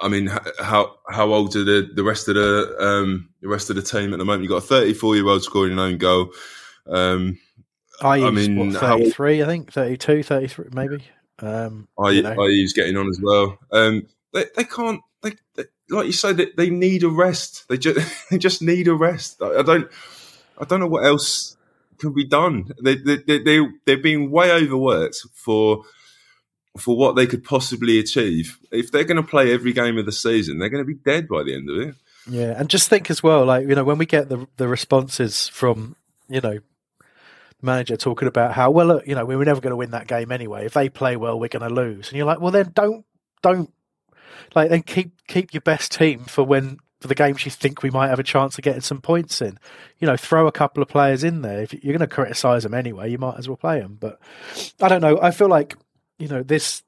[0.00, 3.74] I mean, how how old are the, the rest of the um, the rest of
[3.74, 4.44] the team at the moment?
[4.44, 6.30] You've got a 34 year old scoring an own goal.
[6.86, 7.40] Um,
[8.00, 11.04] I, I mean, what, 33, how, I think 32, 33, maybe.
[11.46, 12.32] Um, I, you know.
[12.32, 13.58] I getting on as well.
[13.70, 15.00] Um, they, they can't.
[15.22, 17.68] They, they, like you say, they, they need a rest.
[17.68, 17.98] They just
[18.30, 19.40] they just need a rest.
[19.42, 19.90] I, I don't
[20.58, 21.56] I don't know what else
[21.98, 22.72] can be done.
[22.82, 25.84] They they they they're being way overworked for
[26.76, 28.58] for what they could possibly achieve.
[28.70, 31.28] If they're going to play every game of the season, they're going to be dead
[31.28, 31.94] by the end of it.
[32.28, 35.48] Yeah, and just think as well, like you know, when we get the the responses
[35.48, 35.96] from
[36.28, 36.58] you know
[37.64, 40.06] manager talking about how well look, you know we were never going to win that
[40.06, 40.66] game anyway.
[40.66, 43.04] If they play well, we're going to lose, and you're like, well then don't
[43.42, 43.72] don't
[44.54, 47.90] like then keep keep your best team for when for the games you think we
[47.90, 49.58] might have a chance of getting some points in.
[49.98, 51.60] You know, throw a couple of players in there.
[51.60, 53.98] If you're going to criticise them anyway, you might as well play them.
[54.00, 54.18] But
[54.80, 55.20] I don't know.
[55.20, 55.76] I feel like
[56.18, 56.82] you know this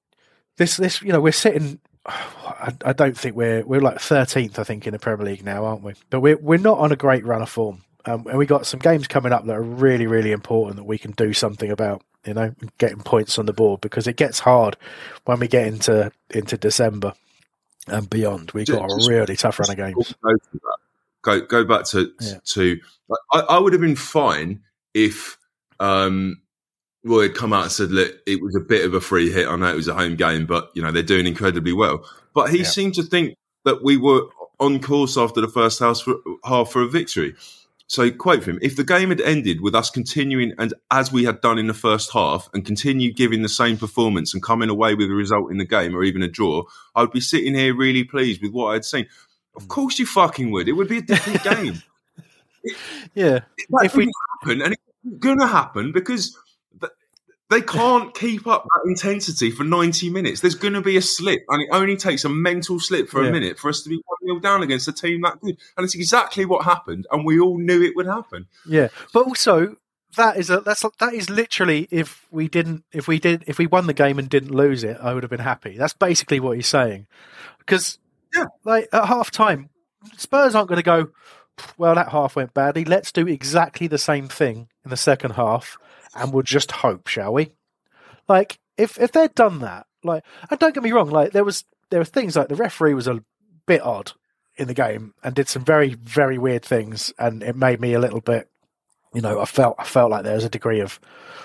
[0.56, 1.80] this this you know we're sitting.
[2.06, 5.66] I, I don't think we're we're like 13th, I think, in the Premier League now,
[5.66, 5.92] aren't we?
[6.08, 8.80] But we're we're not on a great run of form, um, and we got some
[8.80, 12.02] games coming up that are really really important that we can do something about.
[12.24, 14.76] You know, getting points on the board because it gets hard
[15.26, 17.12] when we get into into December
[17.86, 18.50] and beyond.
[18.50, 20.12] We've got a really tough run of games.
[21.22, 22.38] Go go back to Yeah.
[22.44, 22.80] to.
[23.32, 24.60] I, I would have been fine
[24.92, 25.38] if
[25.78, 26.40] um,
[27.04, 29.46] Roy had come out and said, "Look, it was a bit of a free hit.
[29.46, 32.50] I know it was a home game, but you know they're doing incredibly well." But
[32.50, 32.64] he Yeah.
[32.64, 34.22] seemed to think that we were
[34.58, 37.34] on course after the first half for, half for a victory.
[37.88, 41.25] So, quote from him: "If the game had ended with us continuing and as we
[41.25, 44.94] had done in the first half, and continued giving the same performance and coming away
[44.94, 46.64] with a result in the game or even a draw,
[46.96, 49.07] I would be sitting here really pleased with what I'd seen."
[49.55, 49.68] Of hmm.
[49.68, 50.68] course, you fucking would.
[50.68, 51.83] It would be a different game.
[53.14, 54.11] Yeah, That If we-
[54.42, 56.37] happen, and it's going to happen because
[57.50, 60.40] they can't keep up that intensity for 90 minutes.
[60.40, 63.28] There's going to be a slip, and it only takes a mental slip for Yeah.
[63.28, 65.56] a minute for us to be 1 0 down against a team that good.
[65.76, 68.46] And it's exactly what happened, and we all knew it would happen.
[68.66, 68.88] yeah.
[69.12, 69.76] But also,
[70.16, 73.66] that is a that's that is literally if we didn't if we did if we
[73.66, 75.76] won the game and didn't lose it, I would have been happy.
[75.76, 77.06] That's basically what he's saying.
[77.59, 77.98] Because
[78.35, 78.46] Yeah.
[78.64, 79.68] like at half time,
[80.16, 81.09] Spurs aren't going to go.
[81.78, 82.85] Well, that half went badly.
[82.85, 85.76] Let's do exactly the same thing in the second half,
[86.16, 87.52] and we'll just hope, shall we?
[88.29, 91.64] Like if if they'd done that, like and don't get me wrong, like there was
[91.90, 93.22] there were things like the referee was a
[93.66, 94.12] bit odd
[94.57, 98.00] in the game and did some very very weird things, and it made me a
[98.00, 98.48] little bit
[99.16, 101.00] you know, I felt I felt like there was a degree of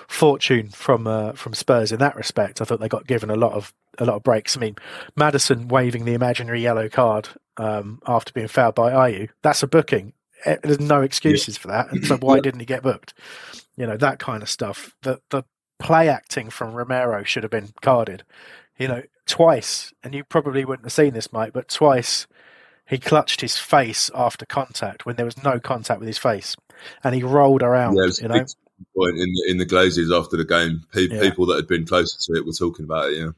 [0.06, 2.60] fortune from uh, from Spurs in that respect.
[2.60, 4.58] I thought they got given a lot of a lot of breaks.
[4.58, 4.76] I mean,
[5.16, 10.12] Maddison waving the imaginary yellow card um, after being fouled by Ayew, that's a booking.
[10.44, 11.90] Eh, There's no excuses for that.
[11.92, 13.14] And so why didn't he get booked?
[13.76, 14.94] You know, that kind of stuff.
[15.02, 15.44] The the
[15.78, 18.24] play acting from Romero should have been carded.
[18.78, 22.26] You know, twice, and you probably wouldn't have seen this, Mike, but twice
[22.88, 26.56] he clutched his face after contact when there was no contact with his face,
[27.04, 27.96] and he rolled around.
[27.96, 28.44] Yeah, you know,
[28.96, 30.82] point in the, in the Glazers after the game.
[30.92, 31.20] Pe- Yeah.
[31.20, 33.18] People that had been closer to it were talking about it.
[33.18, 33.30] Yeah,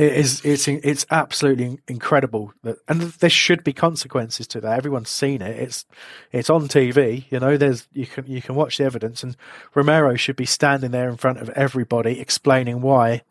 [0.00, 4.78] it is it's it's absolutely incredible that and there should be consequences to that.
[4.78, 5.58] Everyone's seen it.
[5.58, 5.84] It's
[6.32, 9.36] it's on tv you know there's you can you can watch the evidence and
[9.74, 13.22] romero should be standing there in front of everybody explaining why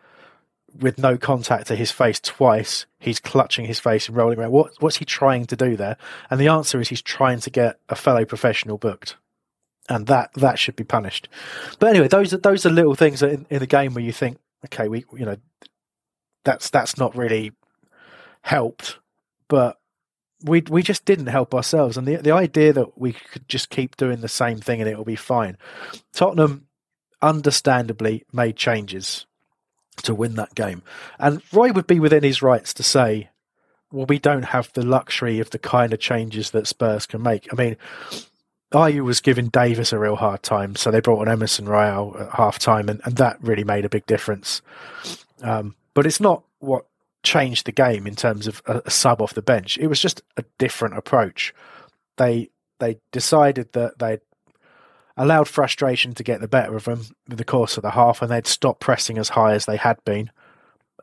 [0.79, 4.51] with no contact to his face twice he's clutching his face and rolling around.
[4.51, 5.97] What what's he trying to do there?
[6.29, 9.15] And the answer is he's trying to get a fellow professional booked.
[9.87, 11.29] And that that should be punished.
[11.79, 14.37] But anyway those are those are little things in, in the game where you think
[14.65, 15.37] okay we you know
[16.49, 17.51] that's that's not really
[18.41, 18.97] helped.
[19.47, 19.77] But
[20.43, 23.95] we we just didn't help ourselves, and the the idea that we could just keep
[23.97, 25.57] doing the same thing and it'll be fine.
[26.11, 26.65] Tottenham,
[27.21, 29.27] understandably, made changes
[29.97, 30.81] to win that game,
[31.19, 33.29] and Roy would be within his rights to say,
[33.91, 37.47] "Well, we don't have the luxury of the kind of changes that Spurs can make."
[37.53, 37.77] I mean.
[38.71, 42.29] Ayew was giving Davies a real hard time, so they brought on Emerson Royal at
[42.35, 44.61] half time, and, and that really made a big difference.
[45.41, 46.85] Um, but it's not what
[47.23, 49.77] changed the game in terms of a, a sub off the bench.
[49.77, 51.53] It was just a different approach.
[52.15, 54.21] They they decided that they'd
[55.17, 58.31] allowed frustration to get the better of them in the course of the half, and
[58.31, 60.31] they'd stopped pressing as high as they had been.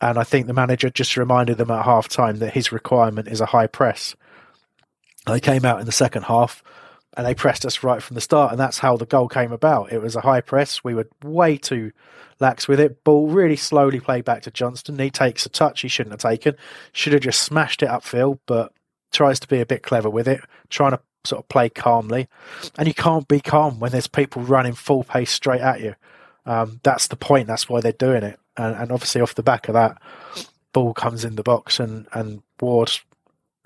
[0.00, 3.42] And I think the manager just reminded them at half time that his requirement is
[3.42, 4.16] a high press.
[5.26, 6.62] They came out in the second half
[7.16, 9.92] and they pressed us right from the start, and that's how the goal came about.
[9.92, 10.84] It was a high press.
[10.84, 11.92] We were way too
[12.40, 13.02] lax with it.
[13.04, 14.98] Ball really slowly played back to Johnstone.
[14.98, 16.54] He takes a touch he shouldn't have taken.
[16.92, 18.72] Should have just smashed it upfield, but
[19.12, 22.28] tries to be a bit clever with it, trying to sort of play calmly.
[22.78, 25.94] And you can't be calm when there's people running full pace straight at you.
[26.44, 27.48] Um, that's the point.
[27.48, 28.38] That's why they're doing it.
[28.56, 30.00] And, and obviously, off the back of that,
[30.72, 32.92] ball comes in the box, and and Ward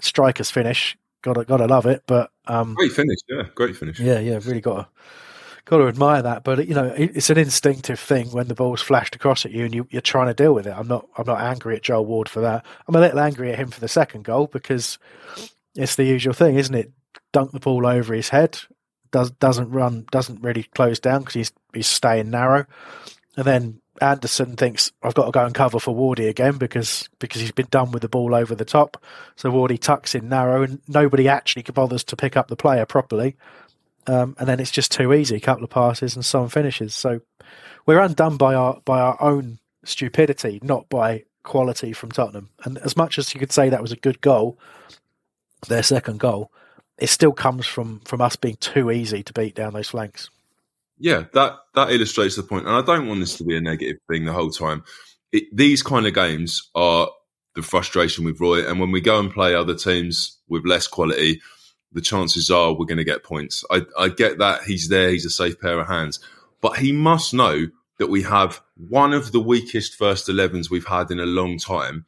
[0.00, 0.96] strikers finish.
[1.22, 2.02] Gotta gotta love it.
[2.06, 3.18] But um, great finish.
[3.28, 4.00] Yeah, great finish.
[4.00, 4.88] yeah, yeah, really got to
[5.64, 6.44] got to admire that.
[6.44, 9.74] But you know, it's an instinctive thing when the ball's flashed across at you and
[9.74, 10.74] you, you're trying to deal with it.
[10.76, 12.64] I'm not I'm not angry at Joel Ward for that.
[12.86, 14.98] I'm a little angry at him for the second goal because
[15.76, 16.92] it's the usual thing, isn't it?
[17.32, 18.58] Dunk the ball over his head,
[19.12, 22.66] does doesn't run, doesn't really close down because he's he's staying narrow,
[23.36, 27.40] and then Andersen thinks I've got to go and cover for Wardy again because because
[27.40, 29.02] he's been done with the ball over the top.
[29.36, 33.36] So Wardy tucks in narrow and nobody actually bothers to pick up the player properly.
[34.06, 35.36] Um, and then it's just too easy.
[35.36, 36.94] A couple of passes and some finishes.
[36.94, 37.20] So
[37.86, 42.50] we're undone by our by our own stupidity, not by quality from Tottenham.
[42.64, 44.58] And as much as you could say that was a good goal,
[45.68, 46.50] their second goal,
[46.98, 50.30] it still comes from from us being too easy to beat down those flanks.
[51.00, 52.66] Yeah, that that illustrates the point.
[52.66, 54.84] and I don't want this to be a negative thing the whole time.
[55.32, 57.08] It, these kind of games are
[57.54, 61.40] the frustration with Roy, and when we go and play other teams with less quality,
[61.92, 63.64] the chances are we're going to get points.
[63.70, 66.20] I, I get that he's there, he's a safe pair of hands,
[66.60, 71.10] but he must know that we have one of the weakest first 11s we've had
[71.10, 72.06] in a long time.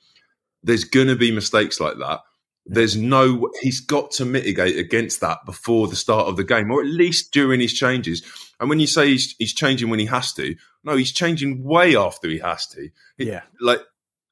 [0.63, 2.21] There's going to be mistakes like that.
[2.65, 6.81] There's no, he's got to mitigate against that before the start of the game, or
[6.81, 8.23] at least during his changes.
[8.63, 10.55] And when you say he's, he's changing when he has to,
[10.85, 12.91] no, he's changing way after he has to.
[13.19, 13.43] It, Yeah.
[13.61, 13.81] Like,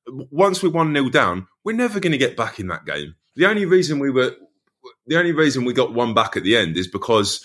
[0.07, 3.17] once we're 1 0 down, we're never going to get back in that game.
[3.35, 4.37] The only reason we were,
[5.09, 7.45] the only reason we got one back at the end is because,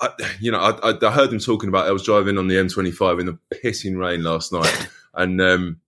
[0.00, 1.88] I, you know, I, I, I heard them talking about.
[1.88, 5.80] I was driving on the M25 in the pissing rain last night, and um,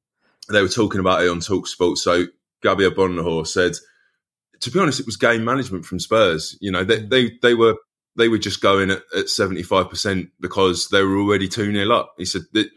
[0.51, 2.03] they were talking about it on Talk Sports.
[2.03, 2.25] So
[2.63, 3.75] Gabby Agbonlahor said,
[4.59, 6.59] to be honest, it was game management from Spurs.
[6.61, 7.77] You know, they they, they were
[8.17, 11.95] they were just going at at seventy five percent because they were already two 0
[11.95, 12.15] up.
[12.19, 12.69] He said that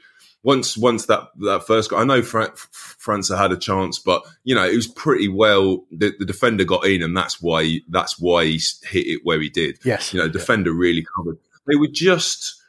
[0.45, 4.53] once once that that first goal, I know Fra- França had a chance, but you
[4.53, 5.83] know it was pretty well.
[5.91, 9.49] The, the defender got in, and that's why that's why he hit it where he
[9.49, 9.79] did.
[9.83, 10.13] Yes.
[10.13, 11.37] you know, defender really covered.
[11.67, 12.61] They were just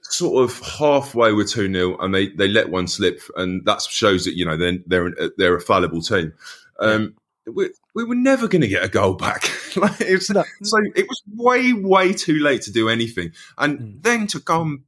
[0.00, 4.24] sort of halfway with two 0 and they they let one slip, and that shows
[4.24, 6.32] that you know they're they're they're a fallible team.
[6.80, 7.14] Um,
[7.54, 9.50] we, we were never going to get a goal back.
[9.76, 10.44] like, it was, No.
[10.62, 13.32] So it was way, way too late to do anything.
[13.56, 14.02] And Mm.
[14.02, 14.80] then to go and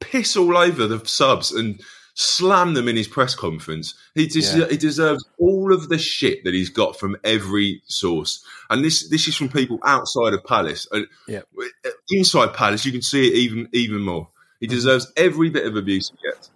[0.00, 1.80] piss all over the subs and
[2.14, 3.94] slam them in his press conference.
[4.14, 4.66] He, des- Yeah.
[4.68, 8.44] he deserves all of the shit that he's got from every source.
[8.68, 10.86] And this this is from people outside of Palace.
[10.92, 11.42] And Yeah.
[12.10, 14.28] Inside Palace, you can see it even even more.
[14.58, 14.74] He Mm-hmm.
[14.74, 16.50] deserves every bit of abuse he gets.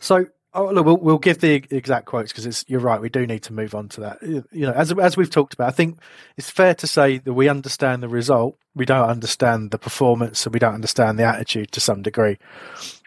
[0.00, 0.26] So,
[0.58, 3.00] oh, look, we'll, we'll give the exact quotes because it's you're right.
[3.00, 4.22] We do need to move on to that.
[4.22, 5.98] You know, as as we've talked about, I think
[6.36, 8.56] it's fair to say that we understand the result.
[8.74, 12.38] We don't understand the performance, and we don't understand the attitude to some degree.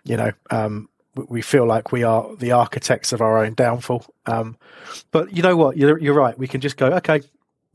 [0.04, 4.06] You know, um, we- we feel like we are the architects of our own downfall.
[4.26, 4.58] Um,
[5.12, 5.78] but you know what?
[5.78, 6.38] You're you're right.
[6.38, 7.22] We can just go, okay,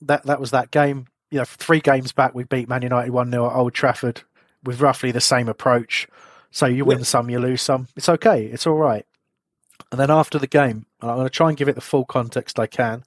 [0.03, 1.07] that that was that game.
[1.31, 4.23] You know, three games back, we beat Man United one 0 at Old Trafford
[4.65, 6.09] with roughly the same approach.
[6.51, 7.89] So you win some, you lose some.
[7.97, 8.47] It's okay.
[8.47, 9.05] It's all right.
[9.91, 12.05] And then after the game, and I'm going to try and give it the full
[12.05, 13.05] context I can.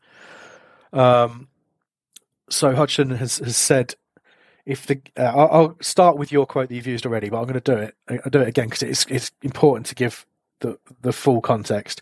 [0.94, 1.50] Um,
[2.50, 3.96] so Hodgson has, has said,
[4.66, 7.60] if the uh, I'll, start with your quote that you've used already, but I'm going
[7.60, 7.96] to do it.
[8.08, 10.28] I'll do it again because it's it's important to give
[10.60, 12.02] the the full context.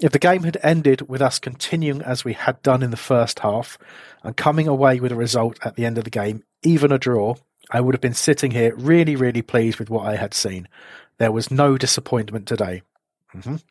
[0.00, 3.40] If the game had ended with us continuing as we had done in the first
[3.40, 3.76] half
[4.22, 7.34] and coming away with a result at the end of the game, even a draw,
[7.70, 10.68] I would have been sitting here really, really pleased with what I had seen.
[11.18, 12.82] There was no disappointment today.
[13.34, 13.62] Mhm.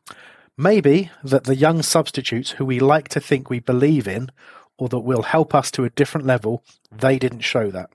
[0.57, 4.29] Maybe that the young substitutes who we like to think we believe in
[4.77, 7.89] or that will help us to a different level, they didn't show that.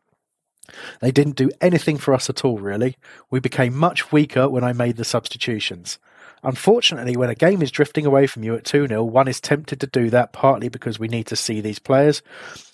[1.01, 2.97] They didn't do anything for us at all, really.
[3.31, 5.99] We became much weaker when I made the substitutions.
[6.43, 9.81] Unfortunately, when a game is drifting away from you at 2 0, one is tempted
[9.81, 12.23] to do that partly because we need to see these players.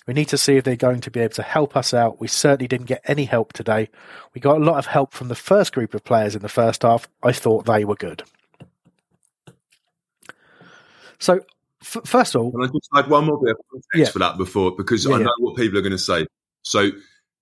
[0.07, 2.21] We need to see if they're going to be able to help us out.
[2.21, 3.89] We certainly didn't get any help today.
[4.35, 6.83] We got a lot of help from the first group of players in the first
[6.83, 7.09] half.
[7.23, 8.23] I thought they were good.
[11.19, 11.41] So,
[11.83, 14.11] f- first of all, Can I just add one more bit of context Yeah.
[14.11, 14.75] for that before?
[14.77, 15.25] Because Yeah, I yeah.
[15.25, 16.27] know what people are going to say.
[16.63, 16.91] So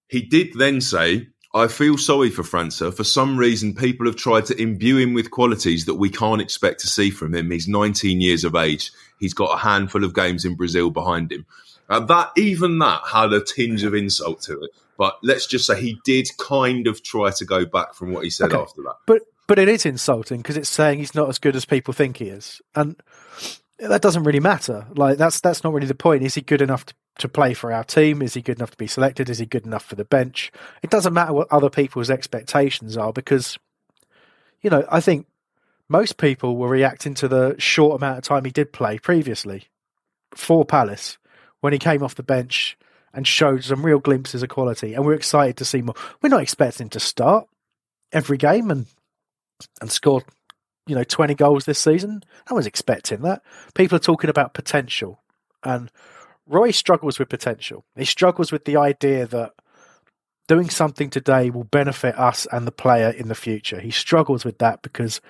[0.08, 2.92] he did then say, I feel sorry for França.
[2.92, 6.80] For some reason, people have tried to imbue him with qualities that we can't expect
[6.80, 7.50] to see from him.
[7.50, 8.90] He's 19 years of age.
[9.20, 11.46] He's got a handful of games in Brazil behind him.
[11.88, 14.70] Uh, that even that had a tinge of insult to it.
[14.98, 18.30] But let's just say he did kind of try to go back from what he
[18.30, 18.60] said Okay.
[18.62, 18.94] after that.
[19.06, 22.16] But but it is insulting because it's saying he's not as good as people think
[22.16, 22.96] he is, and
[23.78, 24.86] that doesn't really matter.
[24.94, 26.22] Like that's that's not really the point.
[26.22, 28.22] Is he good enough to, to play for our team?
[28.22, 29.28] Is he good enough to be selected?
[29.28, 30.52] Is he good enough for the bench?
[30.82, 33.58] It doesn't matter what other people's expectations are because,
[34.62, 35.26] you know, I think
[35.88, 39.68] most people were reacting to the short amount of time he did play previously
[40.34, 41.18] for Palace
[41.60, 42.76] when he came off the bench
[43.12, 45.94] and showed some real glimpses of quality, and we're excited to see more.
[46.20, 47.46] We're not expecting him to start
[48.12, 48.86] every game and
[49.80, 50.24] and scored,
[50.86, 52.22] you know, 20 goals this season.
[52.50, 53.42] I was expecting that.
[53.74, 55.20] People are talking about potential.
[55.62, 55.90] And
[56.46, 57.84] Roy struggles with potential.
[57.96, 59.52] He struggles with the idea that
[60.46, 63.80] doing something today will benefit us and the player in the future.
[63.80, 65.20] He struggles with that because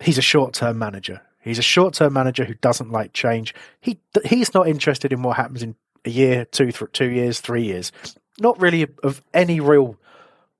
[0.00, 1.22] he's a short term manager.
[1.40, 3.54] He's a short term manager who doesn't like change.
[3.80, 7.62] He he's not interested in what happens in a year, two, th- two years, three
[7.62, 7.92] years.
[8.38, 9.96] Not really of any real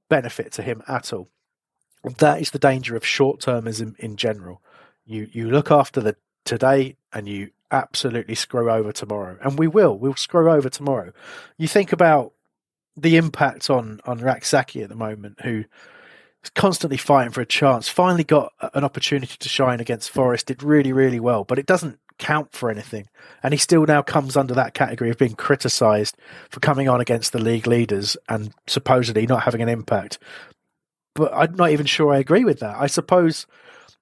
[0.09, 1.29] benefit to him at all.
[2.19, 4.63] That is the danger of short termism in general.
[5.05, 9.39] You you look after the today and you absolutely screw over tomorrow.
[9.43, 9.97] And we will.
[9.97, 11.13] We'll screw over tomorrow.
[11.57, 12.33] You think about
[12.97, 15.65] the impact on on Rak-Sakyi at the moment, who
[16.43, 17.89] is constantly fighting for a chance.
[17.89, 20.47] Finally got an opportunity to shine against Forest.
[20.47, 23.09] Did really, really well, but it doesn't count for anything.
[23.43, 26.17] And he still now comes under that category of being criticised
[26.51, 30.19] for coming on against the league leaders and supposedly not having an impact.
[31.15, 32.77] But I'm not even sure I agree with that.
[32.77, 33.47] I suppose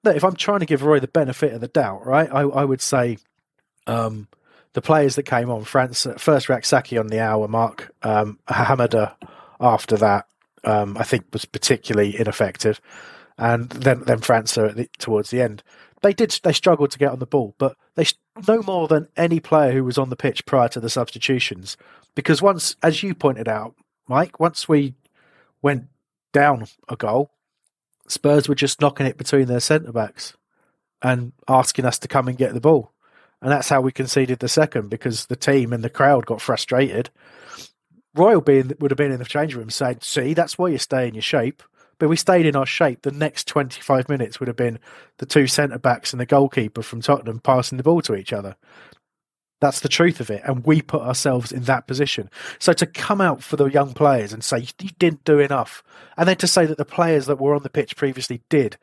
[0.03, 2.65] that if I'm trying to give Roy the benefit of the doubt, right, I, I
[2.65, 3.17] would say
[3.87, 4.27] um,
[4.73, 9.15] the players that came on, França, first Rak-Sakyi on the hour mark, um, Hamada
[9.59, 10.27] after that,
[10.63, 12.79] um, I think was particularly ineffective,
[13.37, 15.63] and then then França the, towards the end.
[16.01, 18.05] They did they struggled to get on the ball, but they
[18.47, 21.77] no more than any player who was on the pitch prior to the substitutions.
[22.15, 23.75] Because once, as you pointed out,
[24.07, 24.95] Mike, once we
[25.61, 25.85] went
[26.31, 27.31] down a goal,
[28.07, 30.35] Spurs were just knocking it between their centre backs
[31.01, 32.91] and asking us to come and get the ball.
[33.41, 37.09] And that's how we conceded the second because the team and the crowd got frustrated.
[38.15, 41.07] Royal being, would have been in the change room saying, See, that's why you stay
[41.07, 41.63] in your shape.
[41.99, 43.01] But we stayed in our shape.
[43.01, 44.79] The next 25 minutes would have been
[45.17, 48.55] the two centre backs and the goalkeeper from Tottenham passing the ball to each other.
[49.59, 50.41] That's the truth of it.
[50.45, 52.29] And we put ourselves in that position.
[52.59, 55.83] So to come out for the young players and say, you didn't do enough,
[56.17, 58.77] and then to say that the players that were on the pitch previously did,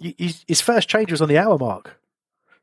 [0.00, 2.00] his first change was on the hour mark.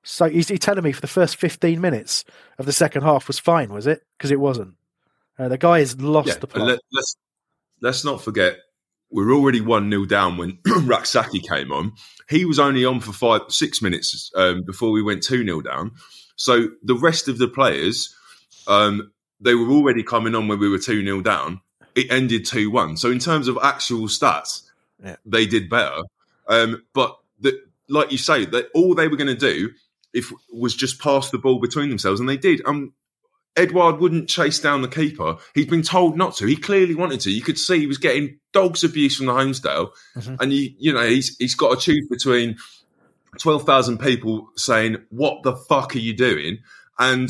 [0.03, 2.25] So he's he telling me for the first 15 minutes
[2.57, 4.03] of the second half was fine, was it?
[4.17, 4.75] Because it wasn't.
[5.37, 6.67] Uh, the guy has lost yeah, the plot.
[6.67, 7.15] Let, let's,
[7.81, 8.57] let's not forget,
[9.11, 11.93] we're already 1 0 down when Rak-Sakyi came on.
[12.29, 15.91] He was only on for five, six minutes um, before we went 2 0 down.
[16.35, 18.15] So the rest of the players,
[18.67, 21.61] um, they were already coming on when we were 2 0 down.
[21.95, 22.97] It ended 2 1.
[22.97, 24.63] So in terms of actual stats,
[25.03, 25.15] yeah.
[25.25, 26.03] they did better.
[26.47, 29.71] Um, but the, like you say, that all they were going to do
[30.13, 32.61] if was just pass the ball between themselves, and they did.
[32.65, 32.93] Um,
[33.57, 35.35] Edouard wouldn't chase down the keeper.
[35.53, 36.45] He'd been told not to.
[36.45, 37.31] He clearly wanted to.
[37.31, 40.35] You could see he was getting dogs abuse from the Holmesdale, mm-hmm.
[40.39, 42.57] and you you know he's he's got to choose between
[43.39, 46.59] twelve thousand people saying what the fuck are you doing,
[46.99, 47.29] and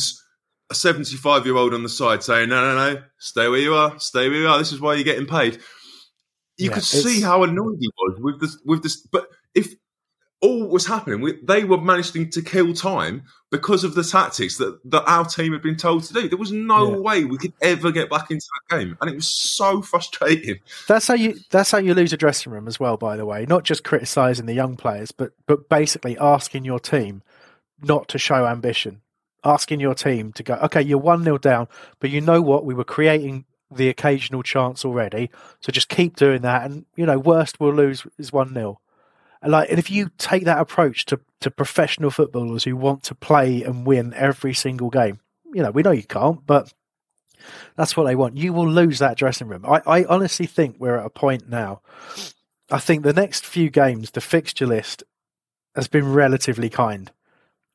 [0.69, 3.73] a seventy five year old on the side saying no no no stay where you
[3.73, 4.57] are stay where you are.
[4.57, 5.59] This is why you're getting paid.
[6.57, 8.97] You yeah, could see how annoyed he was with this with this.
[8.97, 9.73] But if
[10.41, 11.21] all was happening.
[11.21, 15.53] We, they were managing to kill time because of the tactics that, that our team
[15.53, 16.27] had been told to do.
[16.27, 16.97] There was no yeah.
[16.97, 20.59] way we could ever get back into that game, and it was so frustrating.
[20.87, 21.39] That's how you.
[21.51, 22.97] That's how you lose a dressing room as well.
[22.97, 27.21] By the way, not just criticizing the young players, but but basically asking your team
[27.81, 29.01] not to show ambition.
[29.43, 31.67] Asking your team to go, okay, you're one 0 down,
[31.99, 32.63] but you know what?
[32.63, 35.31] We were creating the occasional chance already,
[35.61, 36.69] so just keep doing that.
[36.69, 38.79] And you know, worst we'll lose is one 0
[39.43, 43.63] like, and if you take that approach to, to professional footballers who want to play
[43.63, 45.19] and win every single game,
[45.53, 46.71] you know, we know you can't, but
[47.75, 48.37] that's what they want.
[48.37, 49.65] You will lose that dressing room.
[49.65, 51.81] I, I honestly think we're at a point now.
[52.69, 55.03] I think the next few games, the fixture list
[55.75, 57.11] has been relatively kind,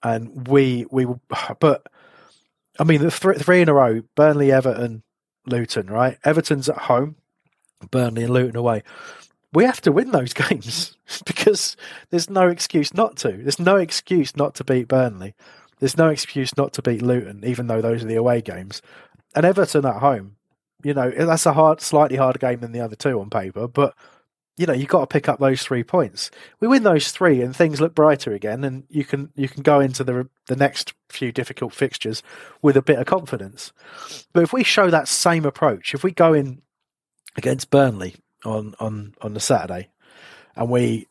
[0.03, 1.07] and we we
[1.61, 1.87] but
[2.79, 5.03] I mean the th- three in a row: Burnley, Everton,
[5.47, 5.89] Luton.
[5.89, 7.17] Right, Everton's at home,
[7.91, 8.83] Burnley and Luton away
[9.57, 10.95] we have to win those games
[11.25, 11.79] because
[12.11, 13.33] there's no excuse not to.
[13.33, 15.35] There's no excuse not to beat Burnley.
[15.79, 18.83] There's no excuse not to beat Luton, even though those are the away games.
[19.35, 20.37] And Everton at home,
[20.85, 23.95] you know, that's a hard, slightly harder game than the other two on paper, but
[24.59, 26.31] you know, you've got to pick up those three points.
[26.61, 29.81] We win those three, and things look brighter again, and you can you can go
[29.81, 32.23] into the the next few difficult fixtures
[32.63, 33.75] with a bit of confidence.
[34.33, 36.63] But if we show that same approach, if we go in
[37.37, 39.89] against Burnley on on on the Saturday,
[40.55, 41.07] and we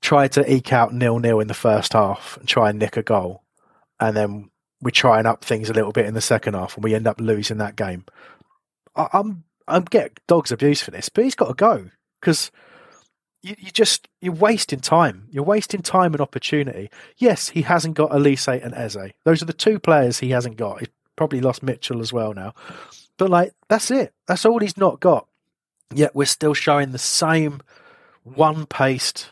[0.00, 3.02] try to eke out nil nil in the first half and try and nick a
[3.02, 3.42] goal,
[4.00, 4.50] and then
[4.80, 7.06] we try and up things a little bit in the second half, and we end
[7.06, 8.04] up losing that game.
[8.94, 11.90] I, I'm I'm getting dogs abuse for this, but he's got to go
[12.20, 12.50] because
[13.42, 15.28] you, you just you're wasting time.
[15.30, 16.90] You're wasting time and opportunity.
[17.16, 19.12] Yes, he hasn't got Olise and Eze.
[19.24, 20.80] Those are the two players he hasn't got.
[20.80, 22.54] He's probably lost Mitchell as well now.
[23.16, 24.12] But like that's it.
[24.26, 25.28] That's all he's not got
[25.94, 27.60] yet we're still showing the same
[28.22, 29.30] one paced,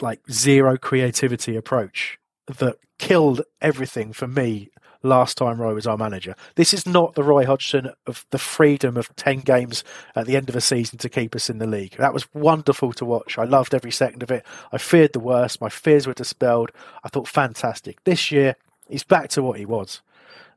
[0.00, 4.70] like zero creativity approach that killed everything for me
[5.02, 6.34] last time Roy was our manager.
[6.56, 9.84] This is not the Roy Hodgson of the freedom of 10 games
[10.16, 11.96] at the end of a season to keep us in the league.
[11.98, 13.38] That was wonderful to watch.
[13.38, 14.44] I loved every second of it.
[14.72, 15.60] I feared the worst.
[15.60, 16.72] My fears were dispelled.
[17.04, 18.02] I thought fantastic.
[18.04, 18.56] This year,
[18.88, 20.02] he's back to what he was.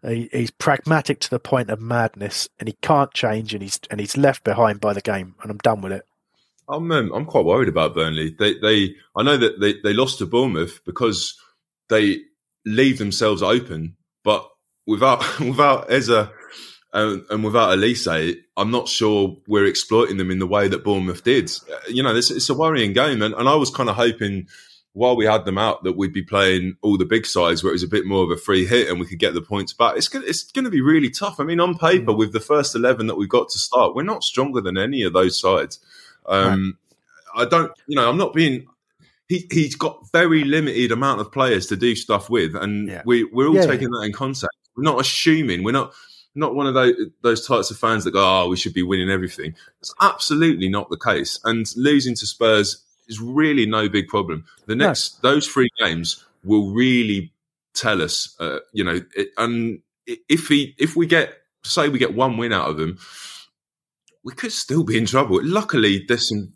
[0.06, 3.99] He, he's pragmatic to the point of madness, and he can't change, and he's and
[3.99, 6.06] he's left behind by the game, and I'm done with it.
[6.68, 8.36] I'm um, I'm quite worried about Burnley.
[8.38, 11.38] They they I know that they, they lost to Bournemouth because
[11.89, 12.20] they
[12.66, 14.49] leave themselves open, but
[14.88, 16.30] without without Eze
[16.93, 21.24] and, and without Olise, I'm not sure we're exploiting them in the way that Bournemouth
[21.24, 21.52] did.
[21.88, 24.47] You know, this, it's a worrying game, and, and I was kind of hoping
[24.93, 27.73] while we had them out that we'd be playing all the big sides where it
[27.75, 29.95] was a bit more of a free hit and we could get the points back.
[29.95, 31.39] It's gonna, it's going to be really tough.
[31.39, 34.23] I mean, on paper, with the first eleven that we got to start, we're not
[34.23, 35.79] stronger than any of those sides.
[36.25, 36.77] Um,
[37.35, 38.67] I don't, you know, I'm not being.
[39.29, 43.01] He, he's got very limited amount of players to do stuff with, and Yeah.
[43.05, 44.49] we, we're all Yeah, taking that in context.
[44.75, 45.63] We're not assuming.
[45.63, 45.93] We're not
[46.35, 49.09] not one of those those types of fans that go, "Oh, we should be winning
[49.09, 51.39] everything." It's absolutely not the case.
[51.45, 54.45] And losing to Spurs is really no big problem.
[54.68, 54.88] The No.
[54.88, 57.32] next those three games will really
[57.74, 58.36] tell us.
[58.39, 61.34] Uh, you know, it, and if he if we get
[61.64, 62.97] say we get one win out of them,
[64.24, 65.39] we could still be in trouble.
[65.43, 66.54] Luckily, there's some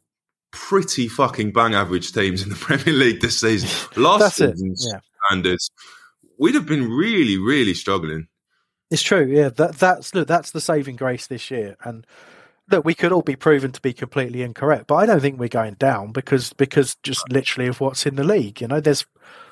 [0.52, 3.70] pretty fucking bang average teams in the Premier League this season.
[4.02, 5.00] Last season's Yeah.
[5.28, 5.70] standards,
[6.38, 8.28] we'd have been really, really struggling.
[8.92, 9.50] It's true, yeah.
[9.50, 11.76] That that's look, that's the saving grace this year.
[11.84, 12.06] And
[12.70, 15.48] look, we could all be proven to be completely incorrect, but I don't think we're
[15.50, 18.62] going down because because just literally of what's in the league.
[18.62, 19.06] You know, there's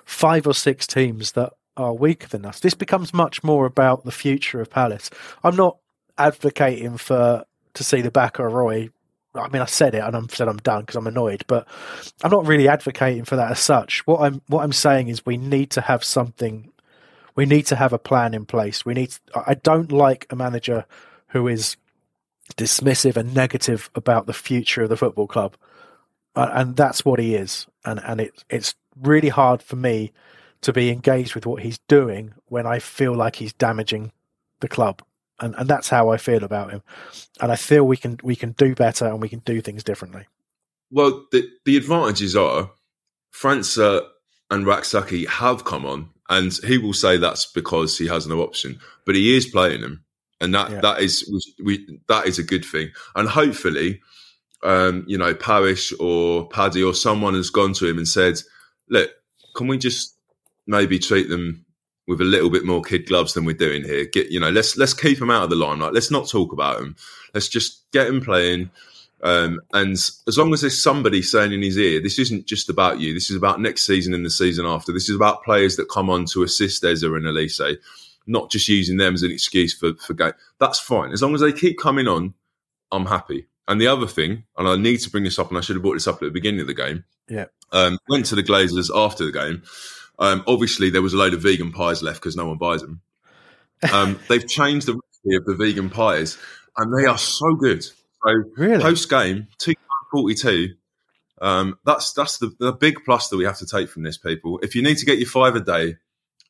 [0.06, 2.60] five or six teams that are weaker than us.
[2.60, 5.10] This becomes much more about the future of Palace.
[5.44, 5.78] I'm not
[6.18, 8.90] advocating for to see the back of Roy.
[9.36, 11.68] I mean, I said it and I'm said I'm done because I'm annoyed, but
[12.24, 14.06] I'm not really advocating for that as such.
[14.06, 16.72] What I'm what I'm saying is we need to have something
[17.36, 18.86] we need to have a plan in place.
[18.86, 19.16] We need.
[19.36, 20.86] I don't like a manager
[21.30, 21.78] who is
[22.56, 25.56] dismissive and negative about the future of the football club,
[26.36, 27.68] uh, and that's what he is.
[27.86, 30.12] And and it it's really hard for me
[30.62, 34.12] to be engaged with what he's doing when I feel like he's damaging
[34.60, 35.02] the club.
[35.40, 36.82] And and that's how I feel about him.
[37.42, 40.26] And I feel we can we can do better and we can do things differently.
[40.92, 42.70] Well, the, the advantages are
[43.34, 44.08] França
[44.52, 48.80] and Rak-Sakyi have come on, and he will say that's because he has no option,
[49.06, 50.03] but he is playing them,
[50.44, 50.82] and that Yeah.
[50.82, 51.14] that is
[51.64, 54.02] we, that is a good thing, and hopefully,
[54.64, 58.42] um, you know, Parish or Paddy or someone has gone to him and said,
[58.90, 59.10] "Look,
[59.56, 60.16] can we just
[60.68, 61.66] maybe treat them
[62.08, 64.06] with a little bit more kid gloves than we're doing here?
[64.06, 65.94] Get you know, let's let's keep them out of the limelight.
[65.94, 66.96] Let's not talk about them.
[67.34, 68.70] Let's just get them playing."
[69.26, 73.00] Um, and as long as there's somebody saying in his ear, this isn't just about
[73.00, 73.14] you.
[73.14, 74.92] This is about next season and the season after.
[74.92, 77.78] This is about players that come on to assist Eze and Olise,
[78.26, 80.34] not just using them as an excuse for for game.
[80.60, 81.12] That's fine.
[81.12, 82.34] As long as they keep coming on,
[82.92, 83.48] I'm happy.
[83.68, 85.84] And the other thing, and I need to bring this up, and I should have
[85.84, 87.06] brought this up at the beginning of the game.
[87.30, 87.46] Yeah.
[87.72, 89.64] Um, went to the Glazers after the game.
[90.20, 93.02] Um, obviously, there was a load of vegan pies left because no one buys them.
[93.92, 96.38] Um, they've changed the recipe of the vegan pies,
[96.78, 97.84] and they are so good.
[97.84, 98.82] So Really?
[98.82, 99.74] post game, two
[100.12, 100.76] forty two.
[101.42, 104.60] Um, that's that's the, the big plus that we have to take from this, people.
[104.62, 105.98] If you need to get your five a day,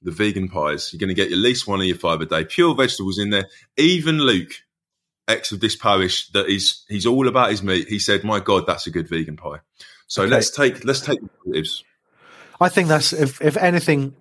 [0.04, 2.44] the vegan pies, you're going to get at least one of your five a day.
[2.46, 3.48] Pure vegetables in there.
[3.78, 4.52] Even Luke,
[5.28, 7.88] ex of this parish, that is he's all about his meat.
[7.88, 9.60] He said, "My God, that's a good vegan pie."
[10.08, 10.32] So Okay.
[10.32, 11.84] let's take let's take the positives.
[12.62, 14.16] I think that's if if anything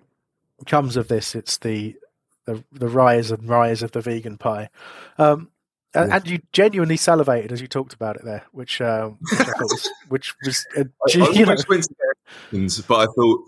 [0.65, 1.95] comes of this, it's the
[2.45, 4.69] the, the rise and rise of the vegan pie.
[5.17, 5.49] Um,
[5.95, 9.61] and, and you genuinely salivated as you talked about it there, which um, which I
[9.61, 13.43] was which was uh, I, I went to but I thought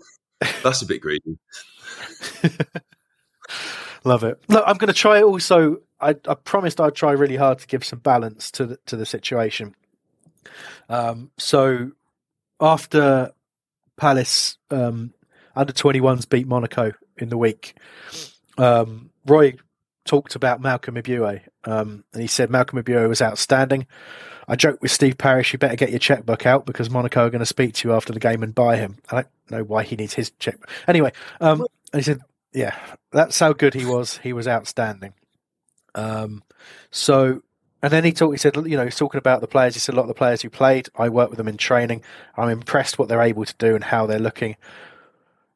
[0.62, 1.38] that's a bit greedy.
[4.04, 4.40] love it.
[4.48, 5.78] Look, I'm going to try also.
[6.00, 9.06] I, I promised I'd try really hard to give some balance to the, to the
[9.06, 9.74] situation.
[10.88, 11.92] Um, so
[12.60, 13.32] after
[13.96, 15.14] Palace um,
[15.54, 17.76] under 21s beat Monaco in the week,
[18.58, 19.54] um, Roy
[20.04, 23.86] talked about Malcolm Ebiowei, um, and he said Malcolm Ebiowei was outstanding.
[24.48, 27.40] I joked with Steve Parish, you better get your checkbook out because Monaco are going
[27.40, 28.98] to speak to you after the game and buy him.
[29.10, 30.70] I don't know why he needs his checkbook.
[30.86, 31.66] Anyway, um,
[31.98, 32.20] he said,
[32.52, 32.76] yeah,
[33.12, 34.18] that's how good he was.
[34.18, 35.14] He was outstanding.
[35.94, 36.42] Um,
[36.90, 37.42] so,
[37.82, 39.74] and then he talked, he said, you know, he's talking about the players.
[39.74, 42.02] He said, a lot of the players who played, I work with them in training.
[42.36, 44.56] I'm impressed what they're able to do and how they're looking.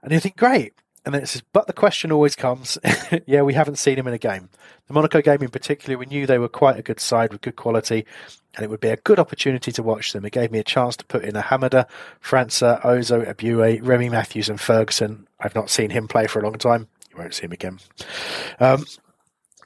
[0.03, 0.74] And you think, great.
[1.05, 2.76] And then it says, but the question always comes,
[3.26, 4.51] yeah, we haven't seen him in a game.
[4.86, 7.57] The Monaco game in particular, we knew they were quite a good side with good
[7.57, 8.05] quality,
[8.55, 10.26] and it would be a good opportunity to watch them.
[10.26, 11.86] It gave me a chance to put in Ahamada,
[12.22, 15.26] França, Ozoh, Ebiowei, Remi Matthews, and Ferguson.
[15.40, 16.88] I've not seen him play for a long time.
[17.11, 17.78] You won't see him again.
[18.59, 18.84] Um,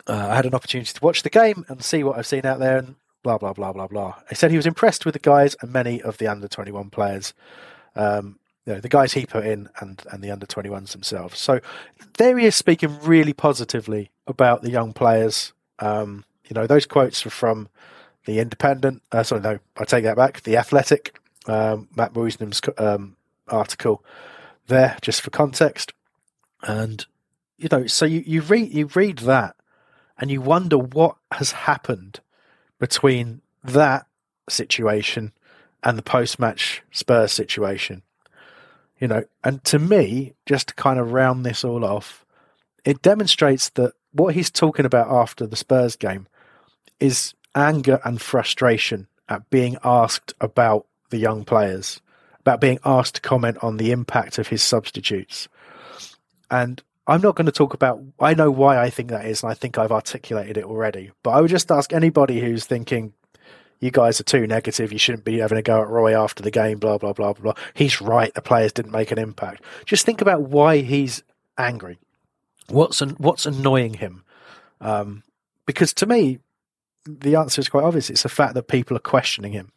[0.06, 2.60] uh, I had an opportunity to watch the game and see what I've seen out
[2.60, 4.14] there, and blah blah blah blah blah.
[4.28, 6.90] He said he was impressed with the guys and many of the under twenty one
[6.90, 7.34] players.
[7.96, 11.38] Um, you know, the guys he put in and, and the under 21s themselves.
[11.38, 11.60] So
[12.16, 15.52] there he is speaking really positively about the young players.
[15.78, 17.68] Um, you know, those quotes are from
[18.24, 19.02] the Independent.
[19.12, 20.42] Uh, sorry, no, I take that back.
[20.42, 23.16] The Athletic, um, Matt Woosnam's um,
[23.48, 24.02] article
[24.66, 25.92] there, just for context.
[26.62, 27.04] And
[27.58, 29.56] you know, so you, you read you read that
[30.18, 32.20] and you wonder what has happened
[32.78, 34.06] between that
[34.48, 35.32] situation
[35.82, 38.02] and the post match Spurs situation.
[38.98, 42.24] You know, and to me, just to kind of round this all off,
[42.84, 46.28] it demonstrates that what he's talking about after the Spurs game
[47.00, 52.00] is anger and frustration at being asked about the young players,
[52.40, 55.48] about being asked to comment on the impact of his substitutes.
[56.50, 59.50] And I'm not going to talk about, I know why I think that is, and
[59.50, 61.10] I think I've articulated it already.
[61.22, 63.12] But I would just ask anybody who's thinking,
[63.80, 66.50] you guys are too negative, you shouldn't be having a go at Roy after the
[66.50, 67.52] game, blah, blah, blah, blah.
[67.52, 67.62] Blah.
[67.74, 69.62] He's right, the players didn't make an impact.
[69.84, 71.22] Just think about why he's
[71.58, 71.98] angry.
[72.68, 74.24] What's, an, what's annoying him?
[74.80, 75.22] Um,
[75.66, 76.38] because to me,
[77.06, 78.10] the answer is quite obvious.
[78.10, 79.72] It's the fact that people are questioning him.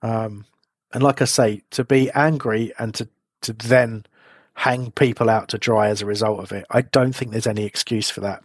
[0.00, 0.46] Um,
[0.92, 3.08] and like I say, to be angry and to,
[3.42, 4.06] to then
[4.54, 7.64] hang people out to dry as a result of it, I don't think there's any
[7.64, 8.42] excuse for that.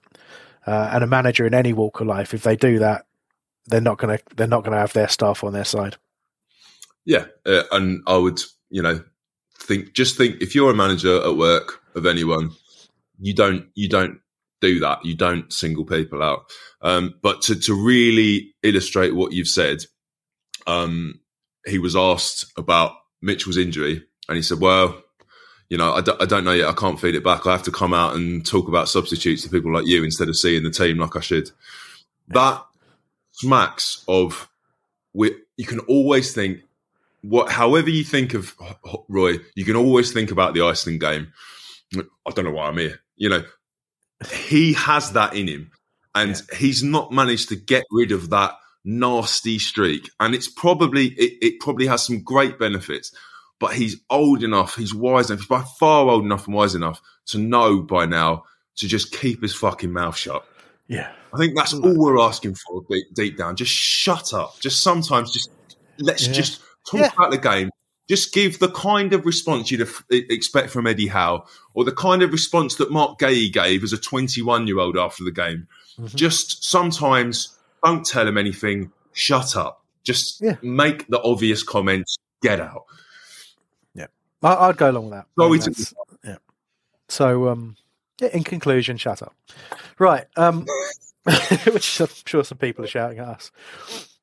[0.66, 3.06] Uh, and a manager in any walk of life, if they do that,
[3.68, 5.97] they're not going to they're not going to have their staff on their side.
[7.05, 9.03] Yeah, uh, and I would you know
[9.59, 12.51] think just think if you're a manager at work of anyone,
[13.20, 14.20] you don't you don't
[14.61, 15.05] do that.
[15.05, 16.45] You don't single people out.
[16.82, 19.80] Um, but to to really illustrate what you've said,
[20.65, 21.20] um,
[21.65, 25.01] he was asked about Mitchell's injury, and he said, "Well,
[25.70, 26.70] you know, I don't know yet.
[26.70, 27.45] I can't feed it back.
[27.45, 30.38] I have to come out and talk about substitutes to people like you instead of
[30.38, 31.51] seeing the team like I should."
[32.30, 32.66] That
[33.38, 34.50] smacks of
[35.14, 35.36] we.
[35.58, 36.60] You can always think
[37.22, 38.56] what, however you think of
[39.08, 41.34] Roy, you can always think about the Iceland game.
[41.96, 43.00] I don't know why I'm here.
[43.16, 43.44] You know,
[44.32, 45.72] he has that in him,
[46.14, 46.58] and yeah.
[46.58, 50.10] he's not managed to get rid of that nasty streak.
[50.20, 53.12] And it's probably it, it, probably has some great benefits,
[53.60, 57.02] but he's old enough, he's wise enough, he's by far old enough and wise enough
[57.28, 58.44] to know by now
[58.78, 60.46] to just keep his fucking mouth shut.
[60.88, 63.56] Yeah, I think that's all we're asking for deep, deep down.
[63.56, 64.60] Just shut up.
[64.60, 65.50] Just sometimes, just
[66.00, 66.34] let's yeah.
[66.34, 67.12] just talk yeah.
[67.14, 67.70] about the game
[68.08, 72.32] just give the kind of response you'd expect from Eddie Howe, or the kind of
[72.32, 75.68] response that Marc Guéhi gave as a 21 year old after the game.
[76.00, 76.16] Mm-hmm.
[76.16, 79.84] Just sometimes don't tell him anything, shut up.
[80.04, 80.56] Just yeah.
[80.62, 82.86] make the obvious comments, get out.
[83.94, 84.08] Yeah,
[84.42, 85.26] I'd go along with that.
[85.38, 86.38] Sorry to- yeah.
[87.10, 87.76] So, um,
[88.20, 89.34] yeah, in conclusion, shut up.
[89.99, 90.26] Right.
[90.36, 90.65] Um,
[91.72, 93.51] which I'm sure some people are shouting at us.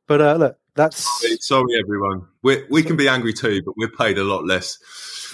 [0.07, 1.07] But uh, look, that's
[1.40, 2.26] sorry, everyone.
[2.42, 4.78] We we can be angry too, but we're paid a lot less.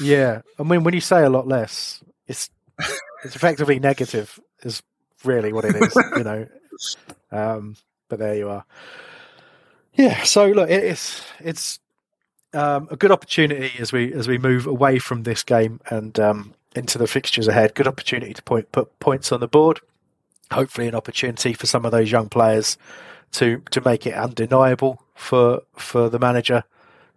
[0.01, 2.51] Yeah, I mean, when you say a lot less, it's
[3.25, 4.39] it's effectively negative.
[4.63, 4.83] Is
[5.25, 6.47] really what it is, you know.
[7.33, 7.77] Um,
[8.09, 8.65] but there you are.
[9.95, 10.23] Yeah.
[10.23, 11.81] So look, it's it's
[12.53, 16.55] um, a good opportunity as we as we move away from this game and um,
[16.75, 17.75] into the fixtures ahead.
[17.75, 19.81] Good opportunity to point put points on the board.
[20.53, 22.77] Hopefully, an opportunity for some of those young players
[23.33, 26.65] to to make it undeniable for for the manager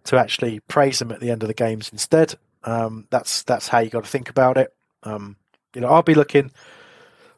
[0.04, 2.34] to actually praise them at the end of the games instead.
[2.64, 4.74] Um, that's that's how you got to think about it.
[5.02, 5.36] Um,
[5.74, 6.50] you know, I'll be looking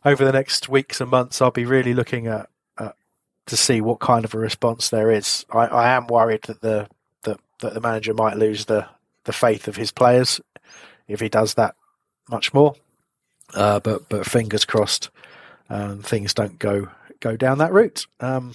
[0.05, 1.41] over the next weeks and months.
[1.41, 2.49] I'll be really looking at,
[2.79, 2.95] at
[3.47, 5.47] to see what kind of a response there is.
[5.51, 6.89] I, I am worried that the
[7.23, 8.87] that, that the manager might lose the
[9.25, 10.41] the faith of his players
[11.09, 11.76] if he does that
[12.31, 12.75] much more.
[13.55, 15.11] Uh, but but fingers crossed,
[15.71, 16.89] um, things don't go
[17.21, 18.07] go down that route.
[18.21, 18.55] Um,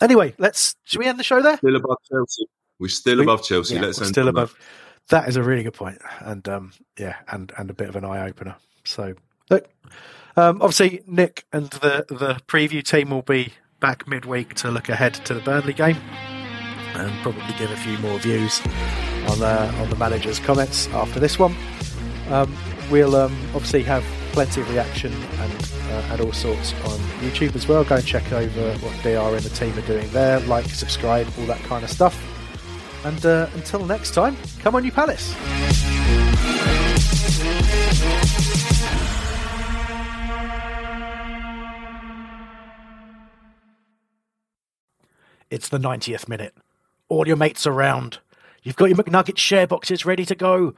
[0.00, 0.74] anyway, let's.
[0.84, 1.56] Should we end the show there?
[1.58, 2.46] Still above Chelsea.
[2.78, 3.76] We're still we, above Chelsea.
[3.76, 4.54] Yeah, let's end still above.
[5.08, 5.22] That.
[5.22, 8.04] that is a really good point, and um, yeah, and and a bit of an
[8.04, 8.56] eye opener.
[8.84, 9.14] So
[9.48, 9.68] look,
[10.36, 15.14] um, obviously Nick and the the preview team will be back midweek to look ahead
[15.14, 15.96] to the Burnley game,
[16.94, 18.60] and probably give a few more views
[19.28, 21.54] on the on the manager's comments after this one.
[22.28, 22.56] Um,
[22.90, 27.68] we'll um, obviously have plenty of reaction and, uh, and all sorts on YouTube as
[27.68, 27.84] well.
[27.84, 30.40] Go and check over what DR and the team are doing there.
[30.40, 32.18] Like, subscribe, all that kind of stuff.
[33.04, 35.34] And uh, until next time, come on, you Palace.
[45.50, 46.54] It's the 90th minute.
[47.10, 48.20] All your mates around.
[48.62, 50.74] You've got your McNugget share boxes ready to go.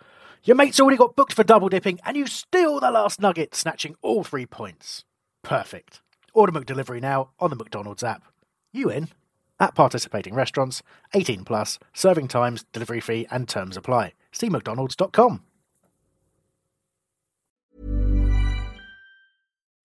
[0.47, 3.95] Your mate's already got booked for double dipping, and you steal the last nugget, snatching
[4.03, 5.03] all three points.
[5.43, 6.03] Perfect.
[6.35, 8.25] Order McDelivery now on the McDonald's app.
[8.71, 9.09] You in?
[9.59, 10.83] At participating restaurants,
[11.15, 14.13] 18 plus, serving times, delivery fee, and terms apply.
[14.33, 15.43] See McDonald's.com.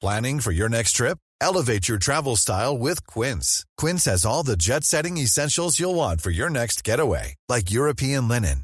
[0.02, 1.20] Planning for your next trip?
[1.42, 3.66] Elevate your travel style with Quince.
[3.78, 8.28] Quince has all the jet setting essentials you'll want for your next getaway, like European
[8.28, 8.64] linen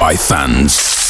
[0.00, 1.03] by fans.